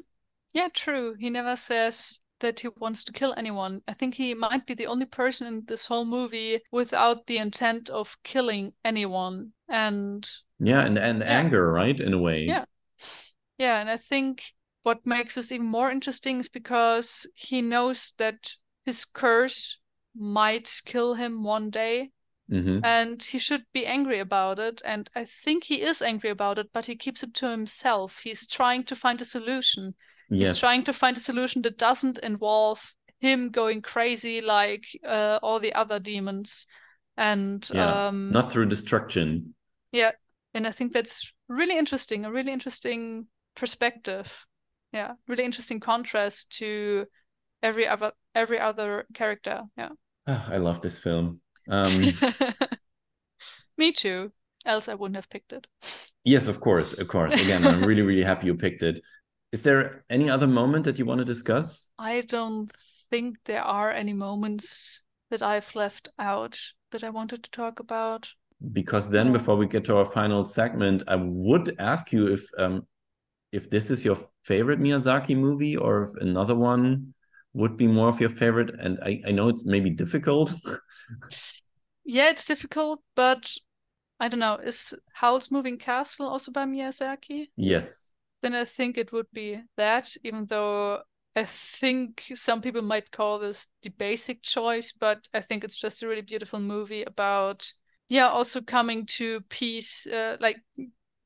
[0.53, 1.15] Yeah, true.
[1.19, 3.81] He never says that he wants to kill anyone.
[3.87, 7.89] I think he might be the only person in this whole movie without the intent
[7.89, 9.53] of killing anyone.
[9.69, 10.27] And
[10.59, 11.27] Yeah, and and Yeah.
[11.27, 11.99] anger, right?
[11.99, 12.45] In a way.
[12.45, 12.65] Yeah.
[13.57, 14.43] yeah, and I think
[14.83, 18.55] what makes this even more interesting is because he knows that
[18.85, 19.77] his curse
[20.15, 22.11] might kill him one day
[22.51, 24.81] hmm and he should be angry about it.
[24.85, 28.19] And I think he is angry about it, but he keeps it to himself.
[28.23, 29.95] He's trying to find a solution.
[30.29, 30.57] Yes.
[30.57, 35.59] He's trying to find a solution that doesn't involve him going crazy like uh, all
[35.59, 36.65] the other demons.
[37.17, 38.01] And Yeah.
[38.07, 39.53] um, Not through destruction.
[39.91, 40.11] yeah,
[40.53, 44.45] and I think that's really interesting, a really interesting perspective.
[44.91, 47.07] Yeah, really interesting contrast to
[47.63, 49.63] every other every other character.
[49.77, 49.91] Yeah.
[50.25, 51.41] Ah, I love this film.
[51.69, 52.13] Um,
[53.77, 54.31] Me too.
[54.65, 55.65] Else I wouldn't have picked it.
[56.23, 57.33] yes, of course, of course.
[57.33, 59.01] Again, I'm really, really happy you picked it.
[59.51, 61.91] Is there any other moment that you want to discuss?
[61.97, 62.71] I don't
[63.09, 66.59] think there are any moments that I've left out
[66.91, 68.29] that I wanted to talk about.
[68.71, 72.85] Because then, before we get to our final segment, I would ask you if um,
[73.51, 77.13] if this is your favorite Miyazaki movie, or if another one
[77.53, 78.79] would be more of your favorite.
[78.79, 80.53] And I, I know it's maybe difficult.
[82.03, 83.51] Yeah, it's difficult, but
[84.19, 84.55] I don't know.
[84.55, 87.49] Is Howl's Moving Castle also by Miyazaki?
[87.55, 88.11] yes.
[88.41, 91.01] then I think it would be that, even though
[91.35, 96.03] I think some people might call this the basic choice, but I think it's just
[96.03, 97.71] a really beautiful movie about,
[98.09, 100.61] yeah, also coming to peace, uh, like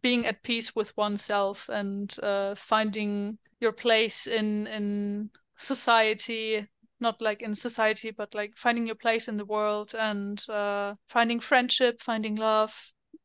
[0.02, 6.68] being at peace with oneself and uh, finding your place in in society,
[7.00, 11.40] not like in society, but like finding your place in the world and uh, finding
[11.40, 12.74] friendship, finding love,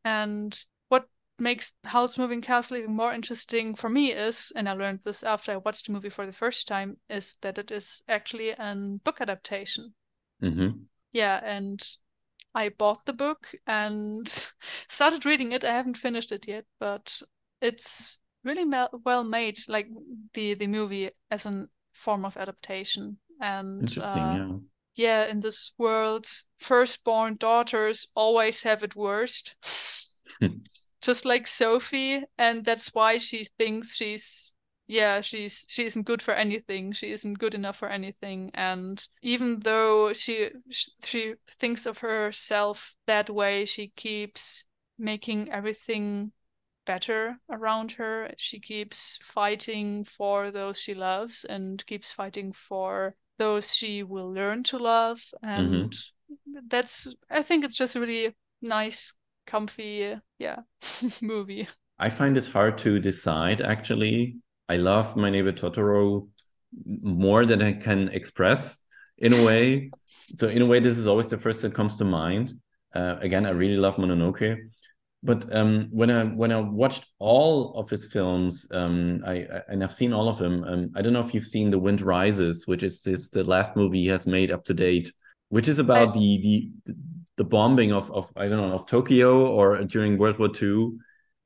[0.05, 1.09] and what
[1.39, 5.53] makes Howl's Moving Castle even more interesting for me is, and I learned this after
[5.53, 8.75] I watched the movie for the first time, is that it is actually a
[9.05, 9.95] book adaptation.
[10.41, 11.81] hmm Yeah, and
[12.55, 14.27] I bought the book and
[14.89, 15.65] started reading it.
[15.65, 17.23] I haven't finished it yet, but
[17.61, 18.65] it's really
[19.05, 19.89] well made, like
[20.35, 21.69] the the movie as a
[22.01, 23.19] form of adaptation.
[23.41, 24.23] And Interesting.
[24.23, 24.57] uh, yeah.
[24.95, 26.27] yeah, in this world,
[26.59, 29.55] firstborn daughters always have it worst.
[31.03, 34.55] Just like Sophie, and that's why she thinks she's
[34.91, 36.93] yeah, she's she isn't good for anything.
[36.93, 38.51] She isn't good enough for anything.
[38.55, 40.51] And even though she
[41.05, 44.65] she thinks of herself that way, she keeps
[44.99, 46.33] making everything
[46.91, 48.33] better around her.
[48.37, 54.65] She keeps fighting for those she loves and keeps fighting for those she will learn
[54.65, 55.21] to love.
[55.41, 55.95] And
[56.69, 59.13] that's, I think it's just a really nice,
[59.47, 60.59] comfy, yeah,
[61.23, 61.69] movie.
[62.01, 64.39] I find it hard to decide actually.
[64.69, 66.27] I love My Neighbor Totoro
[67.03, 68.85] more than I can express
[69.19, 69.93] in a way.
[70.35, 72.55] so in a way, this is always the first that comes to mind.
[72.93, 74.59] Uh, again, I really love Mononoke.
[75.23, 79.85] But um, when I when I watched all of his films, um, I, I and
[79.85, 80.65] I've seen all of them.
[80.65, 83.77] Um, I don't know if you've seen The Wind Rises, which is, is the last
[83.77, 85.13] movie he has made up to date,
[85.51, 86.41] which is about the
[86.87, 86.95] the
[87.37, 90.99] the bombing of of I don't know of Tokyo or during World War II.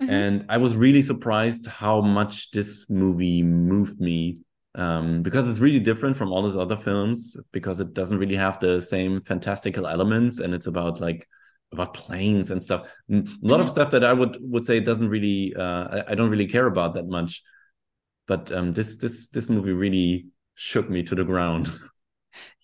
[0.03, 0.09] Mhm.
[0.09, 4.43] And I was really surprised how much this movie moved me
[4.75, 8.59] um, because it's really different from all his other films because it doesn't really have
[8.59, 11.29] the same fantastical elements and it's about like
[11.75, 12.89] about planes and stuff.
[13.11, 13.71] A lot of Mhm.
[13.71, 16.95] stuff that I would would say doesn't really uh, I, I don't really care about
[16.95, 17.43] that much.
[18.27, 21.71] But um, this this this movie really shook me to the ground.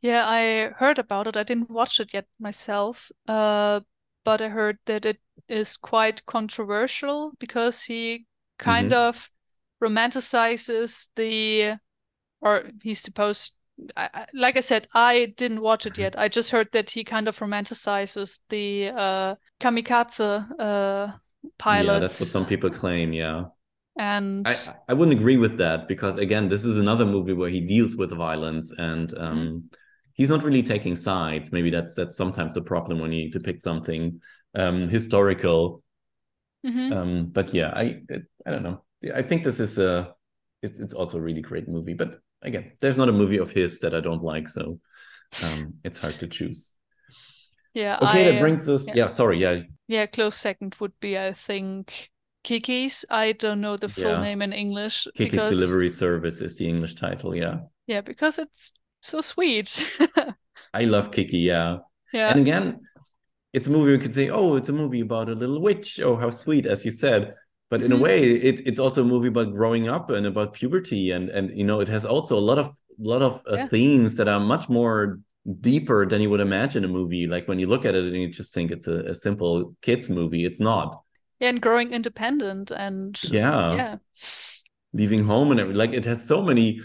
[0.00, 1.36] Yeah, I heard about it.
[1.36, 3.80] I didn't watch it yet myself, uh,
[4.24, 8.26] but I heard that it is quite controversial because he
[8.58, 8.92] kind Mhm.
[8.92, 9.28] of
[9.82, 11.78] romanticizes the,
[12.42, 13.54] or he's supposed,
[13.96, 16.18] I, like I said, I didn't watch it yet.
[16.18, 21.12] I just heard that he kind of romanticizes the uh, kamikaze uh,
[21.58, 21.94] pilots.
[21.94, 23.12] Yeah, that's what some people claim.
[23.12, 23.46] Yeah.
[23.98, 27.60] And I, I wouldn't agree with that because again, this is another movie where he
[27.60, 29.70] deals with violence and um,
[30.14, 31.52] he's not really taking sides.
[31.52, 34.20] Maybe that's that's sometimes the problem when you depict something
[34.54, 35.82] um, historical.
[36.64, 36.92] Mhm.
[36.92, 38.00] Um, but yeah, I
[38.46, 38.82] I don't know.
[39.14, 40.14] I think this is a
[40.62, 41.94] it's it's also a really great movie.
[41.94, 44.78] But again, there's not a movie of his that I don't like, so
[45.44, 46.74] um, it's hard to choose.
[47.74, 48.86] yeah, Okay, I, that brings us.
[48.86, 48.94] yeah.
[48.96, 49.38] Yeah, sorry.
[49.38, 52.10] Yeah, Yeah, close second would be, I think,
[52.42, 53.04] Kiki's.
[53.10, 54.22] I don't know the full Yeah.
[54.22, 57.34] name in English Kiki's because Delivery Service is the English title.
[57.34, 58.72] Yeah, yeah, because it's
[59.02, 59.68] so sweet.
[60.74, 61.38] I love Kiki.
[61.38, 61.78] Yeah.
[62.12, 62.30] Yeah.
[62.30, 62.78] And again,
[63.52, 66.00] it's a movie we could say, oh, it's a movie about a little witch.
[66.00, 67.34] Oh, how sweet, as you said.
[67.70, 67.98] But in a Mhm.
[67.98, 71.64] way it, it's also a movie about growing up and about puberty and and you
[71.64, 73.68] know it has also a lot of lot of uh, Yeah.
[73.70, 75.20] themes that are much more
[75.60, 78.28] deeper than you would imagine a movie like when you look at it and you
[78.28, 81.02] just think it's a, a simple kids movie it's not
[81.40, 83.98] Yeah, and growing independent and yeah yeah.
[84.92, 85.78] leaving home and everything.
[85.78, 86.80] Like it has so many,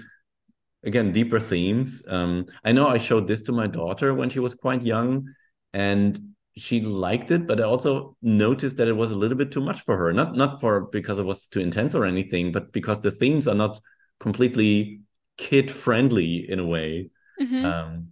[0.86, 2.04] again, deeper themes.
[2.08, 5.34] Um, I know I showed this to my daughter when she was quite young,
[5.74, 9.62] and she liked it, but I also noticed that it was a little bit too
[9.62, 10.14] much for her.
[10.14, 13.56] Not not for because it was too intense or anything, but because the themes are
[13.56, 13.80] not
[14.20, 15.02] completely
[15.38, 17.10] kid friendly in a way.
[17.40, 17.66] Mhm.
[17.66, 18.10] Um,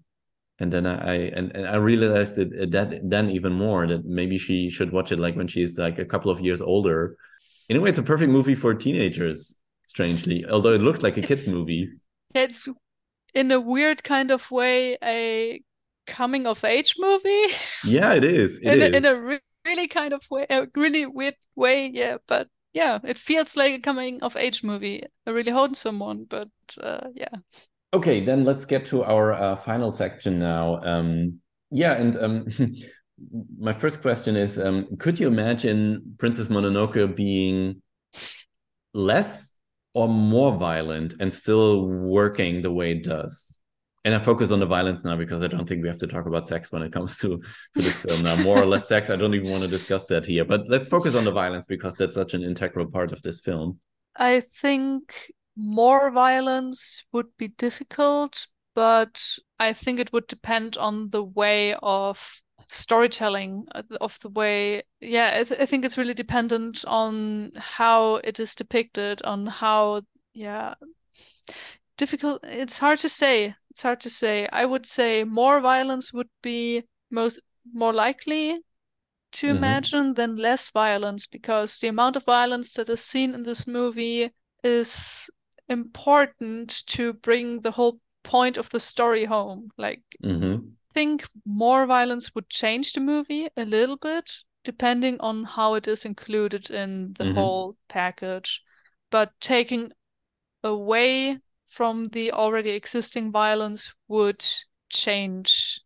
[0.59, 4.37] and then I, I and, and I realized it that then even more that maybe
[4.37, 7.17] she should watch it like when she's like a couple of years older.
[7.69, 9.57] In a way, it's a perfect movie for teenagers.
[9.85, 11.89] Strangely, although it looks like a kids movie.
[12.35, 12.67] It's
[13.33, 15.61] in a weird kind of way a
[16.07, 17.47] coming of age movie.
[17.83, 18.59] Yeah, it is.
[18.63, 18.95] It in a, is.
[18.97, 22.17] in a re really kind of way, a really weird way, yeah.
[22.27, 26.25] But yeah, it feels like a coming of age movie, a really wholesome one.
[26.29, 26.49] But
[26.81, 27.35] uh, yeah,
[27.93, 30.81] Okay, then let's get to our uh, final section now.
[30.83, 31.39] Um,
[31.69, 32.47] yeah, and um,
[33.59, 37.83] my first question is: um, Could you imagine Princess Mononoke being
[38.95, 39.59] less
[39.93, 43.52] or more violent and still working the way it does?
[44.05, 46.25] And I focus on the violence now because I don't think we have to talk
[46.25, 48.35] about sex when it comes to to this film now.
[48.35, 49.09] More or less sex.
[49.09, 50.43] I don't even want to discuss that here.
[50.43, 53.79] But let's focus on the violence because that's such an integral part of this film.
[54.15, 59.23] I think more violence would be difficult, but
[59.59, 62.19] I think it would depend on the way of
[62.69, 68.15] storytelling, uh, of the way, yeah, I, th I think it's really dependent on how
[68.15, 70.01] it is depicted, on how,
[70.33, 70.73] yeah,
[72.03, 72.43] difficult.
[72.43, 73.55] It's hard to say.
[73.71, 74.47] It's hard to say.
[74.51, 77.39] I would say more violence would be most
[77.73, 78.59] more likely
[79.33, 79.55] to Mhm.
[79.57, 84.31] imagine than less violence because the amount of violence that is seen in this movie
[84.63, 85.29] is
[85.69, 89.69] important to bring the whole point of the story home.
[89.77, 90.55] Like, hmm
[90.91, 94.31] I think more violence would change the movie a little bit,
[94.63, 97.33] depending on how it is included in the Mhm.
[97.33, 98.61] whole package.
[99.11, 99.91] But taking
[100.63, 101.39] away
[101.73, 104.45] from the already existing violence would
[104.89, 105.81] change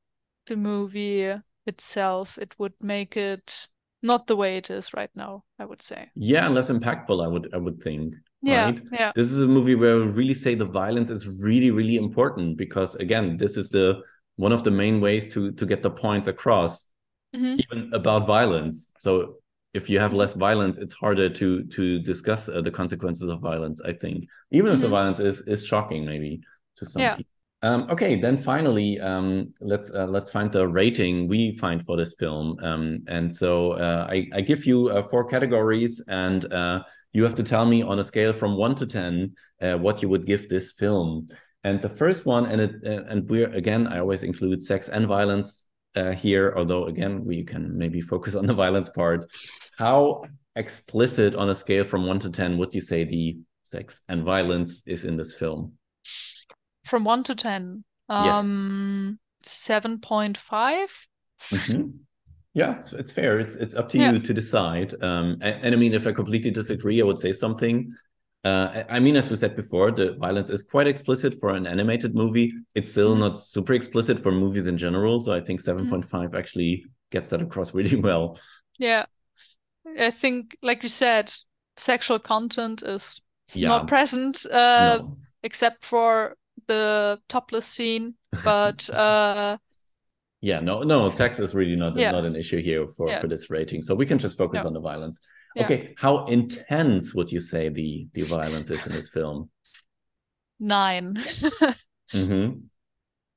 [0.48, 1.34] the movie
[1.66, 2.38] itself.
[2.38, 3.68] It would make it
[4.04, 6.10] not the way it is right now, I would say.
[6.16, 7.24] Yeah, and less impactful.
[7.24, 8.16] I would I would think.
[8.42, 8.82] Yeah, right?
[8.92, 9.12] yeah.
[9.16, 12.96] This is a movie where we really say the violence is really, really important because
[12.96, 14.02] again, this is the
[14.36, 16.88] one of the main ways to to get the points across,
[17.34, 17.60] Mhm.
[17.60, 18.94] even about violence.
[19.00, 19.38] So
[19.80, 21.47] if you have less violence, it's harder to
[21.78, 23.80] to discuss uh, the consequences of violence.
[23.91, 24.17] I think,
[24.57, 24.97] even if the Mhm.
[24.97, 26.32] violence is is shocking, maybe
[26.78, 27.15] to some Yeah.
[27.17, 27.34] people.
[27.69, 29.28] Um, okay, then finally, um,
[29.71, 32.45] let's uh, let's find the rating we find for this film.
[32.69, 32.84] Um,
[33.17, 33.51] and so
[33.86, 35.93] uh, I, I give you uh, four categories,
[36.25, 36.78] and uh,
[37.15, 39.13] you have to tell me on a scale from one to ten
[39.65, 41.07] uh, what you would give this film.
[41.63, 45.03] And the first one, and it uh, and we're again, I always include sex and
[45.07, 45.49] violence
[45.99, 49.19] uh, here, although again we can maybe focus on the violence part.
[49.78, 50.23] How
[50.55, 54.84] explicit on a scale from one to ten would you say the sex and violence
[54.88, 55.73] is in this film?
[56.86, 57.84] From one to ten.
[58.09, 58.36] Yes.
[58.36, 60.89] Um, 7.5.
[61.51, 61.93] Mhm.
[62.53, 63.39] Yeah, it's, it's fair.
[63.39, 64.13] It's it's up to Yeah.
[64.13, 64.93] you to decide.
[65.03, 67.93] Um, and, and I mean, if I completely disagree, I would say something.
[68.43, 72.15] Uh, I mean, as we said before, the violence is quite explicit for an animated
[72.15, 72.53] movie.
[72.73, 73.19] It's still Mhm.
[73.19, 75.21] not super explicit for movies in general.
[75.21, 78.39] So I think 7.5 actually gets that across really well.
[78.80, 79.05] Yeah.
[80.00, 81.34] I think, like you said,
[81.76, 83.22] sexual content is
[83.54, 83.70] Yeah.
[83.70, 85.18] not present, uh, No.
[85.43, 86.36] except for
[86.68, 88.16] the topless scene.
[88.43, 89.58] But uh,
[90.42, 92.12] Yeah, no, no, sex is really not Yeah.
[92.12, 93.22] not an issue here for Yeah.
[93.22, 93.82] for this rating.
[93.82, 94.68] So we can just focus No.
[94.68, 95.20] on the violence.
[95.58, 99.50] Okay, how intense would you say the the violence is in this film?
[100.59, 101.16] nine.
[102.12, 102.68] hmm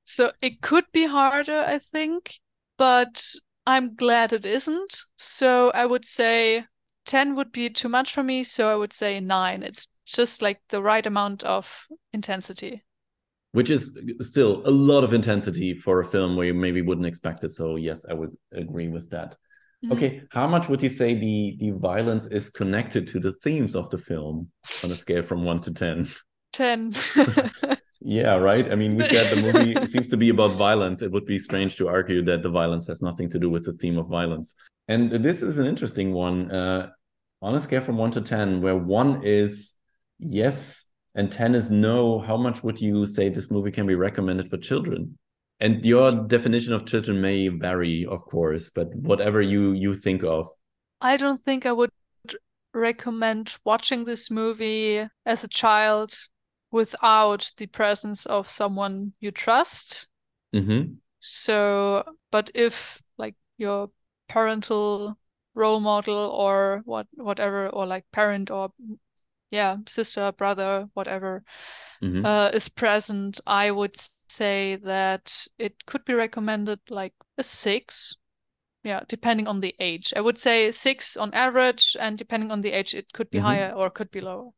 [0.04, 2.34] So it could be harder, I think,
[2.76, 3.24] but
[3.70, 4.96] I'm glad it isn't.
[5.16, 6.66] So I would say
[7.06, 9.62] 10 would be too much for me, so I would say nine.
[9.62, 12.84] It's just like the right amount of intensity.
[13.52, 17.42] which is still a lot of intensity for a film where you maybe wouldn't expect
[17.44, 17.50] it.
[17.50, 19.36] So yes, I would agree with that.
[19.84, 19.92] Mhm.
[19.92, 23.90] Okay, how much would you say the the violence is connected to the themes of
[23.90, 24.50] the film
[24.82, 26.08] on a scale from one to ten?
[26.52, 26.92] 10.
[28.00, 28.70] Yeah, right.
[28.70, 31.02] I mean, we said the movie seems to be about violence.
[31.02, 33.74] It would be strange to argue that the violence has nothing to do with the
[33.74, 34.54] theme of violence.
[34.88, 36.50] And this is an interesting one.
[36.50, 36.90] Uh,
[37.42, 39.74] on a scale from one to ten, where one is
[40.18, 44.48] yes and ten is no, how much would you say this movie can be recommended
[44.48, 45.18] for children?
[45.58, 50.48] And your definition of children may vary, of course, but whatever you you think of.
[51.02, 51.90] I don't think I would
[52.72, 56.14] recommend watching this movie as a child
[56.70, 60.08] without the presence of someone you trust.
[60.52, 61.00] Mm-hmm.
[61.20, 63.90] So, but if like your
[64.28, 65.16] parental
[65.54, 68.72] role model or what whatever or like parent or
[69.50, 71.44] yeah sister brother whatever
[72.02, 72.24] Mm-hmm.
[72.24, 73.96] uh, is present, I would
[74.28, 78.16] say that it could be recommended like a six.
[78.84, 80.12] Yeah, depending on the age.
[80.16, 83.40] I would say six on average, and depending on the age, it could be Mhm.
[83.40, 84.50] higher or could be lower.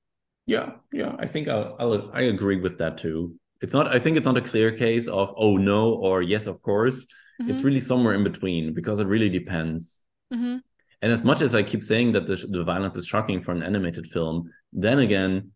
[0.46, 3.36] Yeah, yeah, I think I'll, I'll I agree with that too.
[3.60, 6.60] It's not I think it's not a clear case of oh no or yes of
[6.62, 7.06] course.
[7.46, 10.00] It's Mhm, really somewhere in between because it really depends.
[10.30, 10.62] mhm,
[11.00, 13.62] And as much as I keep saying that the the violence is shocking for an
[13.62, 15.52] animated film, then again,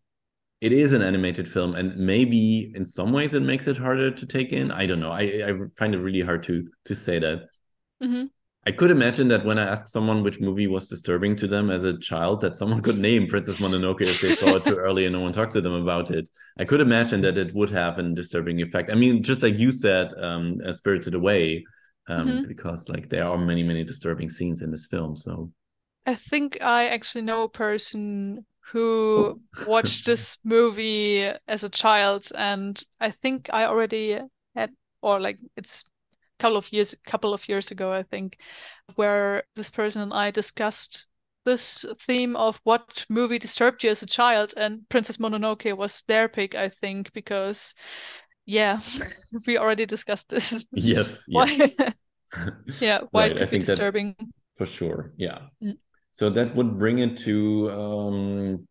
[0.61, 4.25] it is an animated film, and maybe in some ways it makes it harder to
[4.27, 4.71] take in.
[4.71, 5.11] I don't know.
[5.11, 7.49] I I find it really hard to to say that.
[8.01, 8.29] mhm.
[8.67, 11.85] I could imagine that when I asked someone which movie was disturbing to them as
[11.85, 15.13] a child, that someone could name Princess Mononoke if they saw it too early and
[15.13, 16.29] no one talked to them about it.
[16.59, 18.91] I could imagine that it would have a disturbing effect.
[18.91, 21.65] I mean, just like you said, um, uh, Spirited Away,
[22.09, 22.47] um, Mhm.
[22.47, 25.15] because like there are many, many disturbing scenes in this film.
[25.15, 25.51] So
[26.05, 29.63] I think I actually know a person who Oh.
[29.65, 34.19] watched this movie as a child, and I think I already
[34.55, 35.85] had, or like it's
[36.39, 38.37] couple of years, couple of years ago, I think,
[38.95, 41.07] where this person and I discussed
[41.45, 46.27] this theme of what movie disturbed you as a child, and Princess Mononoke was their
[46.27, 47.73] pick, I think, because
[48.45, 48.79] yeah,
[49.47, 50.65] we already discussed this.
[50.73, 51.71] yes, Why, yes.
[52.79, 54.15] yeah, why Right, it I could be disturbing.
[54.57, 55.39] For sure, yeah.
[55.63, 55.77] Mm.
[56.11, 58.67] So that would bring it to um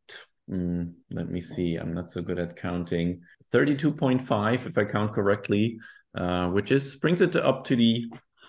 [0.51, 1.77] mm, let me see.
[1.77, 3.21] I'm not so good at counting.
[3.53, 5.79] 32.5 if I count correctly,
[6.17, 8.07] uh, which is brings it to up to the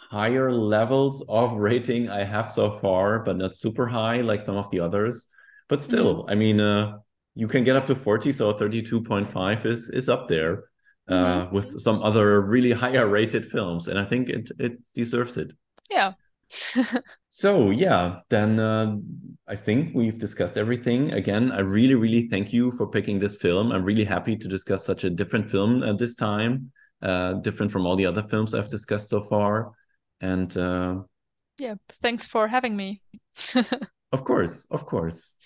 [0.10, 4.70] higher levels of rating I have so far, but not super high like some of
[4.72, 5.28] the others.
[5.68, 6.98] But still, I mean, uh,
[7.36, 10.66] you can get up to 40, so 32.5 is is up there
[11.10, 15.52] uh, with some other really higher rated films, and I think it it deserves it.
[15.90, 16.14] Yeah.
[17.30, 18.96] So yeah, then uh,
[19.48, 21.14] I think we've discussed everything.
[21.14, 23.72] Again, I really, really thank you for picking this film.
[23.72, 26.72] I'm really happy to discuss such a different film at this time,
[27.02, 29.72] uh, different from all the other films I've discussed so far.
[30.22, 31.02] And uh,
[31.58, 33.02] Yeah, thanks for having me.
[34.12, 35.38] of course, of course,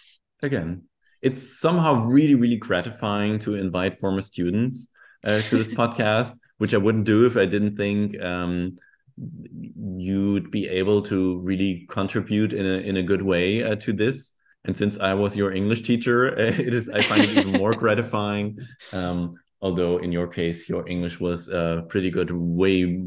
[0.44, 0.84] again,
[1.22, 4.92] it's somehow really, really gratifying to invite former students
[5.24, 8.76] uh, to this podcast, which I wouldn't do if I didn't think um,
[9.18, 14.34] you'd be able to really contribute in a in a good way uh, to this.
[14.64, 18.58] And since I was your English teacher, it is I find it even more gratifying.
[18.92, 23.02] Um, although in your case, your English was uh, pretty good, way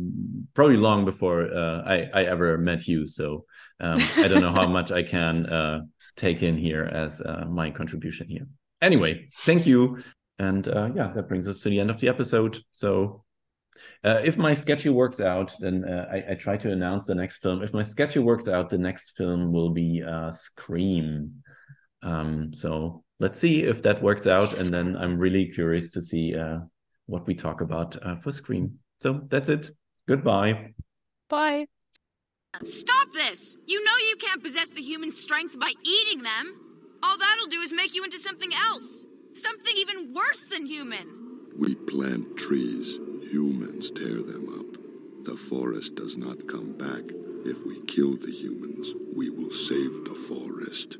[0.54, 3.06] probably long before uh, I I ever met you.
[3.06, 3.44] So
[3.80, 5.80] um, I don't know how much I can uh,
[6.16, 8.46] take in here as uh, my contribution here.
[8.80, 10.02] Anyway, thank you.
[10.38, 12.58] And uh, yeah, that brings us to the end of the episode.
[12.72, 13.24] So
[14.02, 17.38] uh, if my sketchy works out, then uh, I, I, try to announce the next
[17.38, 17.62] film.
[17.62, 21.42] If my sketchy works out, the next film will be uh, Scream.
[22.02, 26.34] Um, so let's see if that works out, and then I'm really curious to see
[26.34, 26.58] uh,
[27.06, 28.78] what we talk about uh, for Scream.
[29.00, 29.70] So that's it.
[30.06, 30.74] Goodbye.
[31.28, 31.66] Bye.
[32.62, 33.56] Stop this!
[33.66, 36.60] You know you can't possess the human strength by eating them.
[37.02, 39.06] All that'll do is make you into something else.
[39.34, 41.48] Something even worse than human.
[41.58, 45.24] We plant trees, humans tear them up.
[45.24, 47.02] The forest does not come back.
[47.44, 50.92] If we kill the humans, we will save the forest.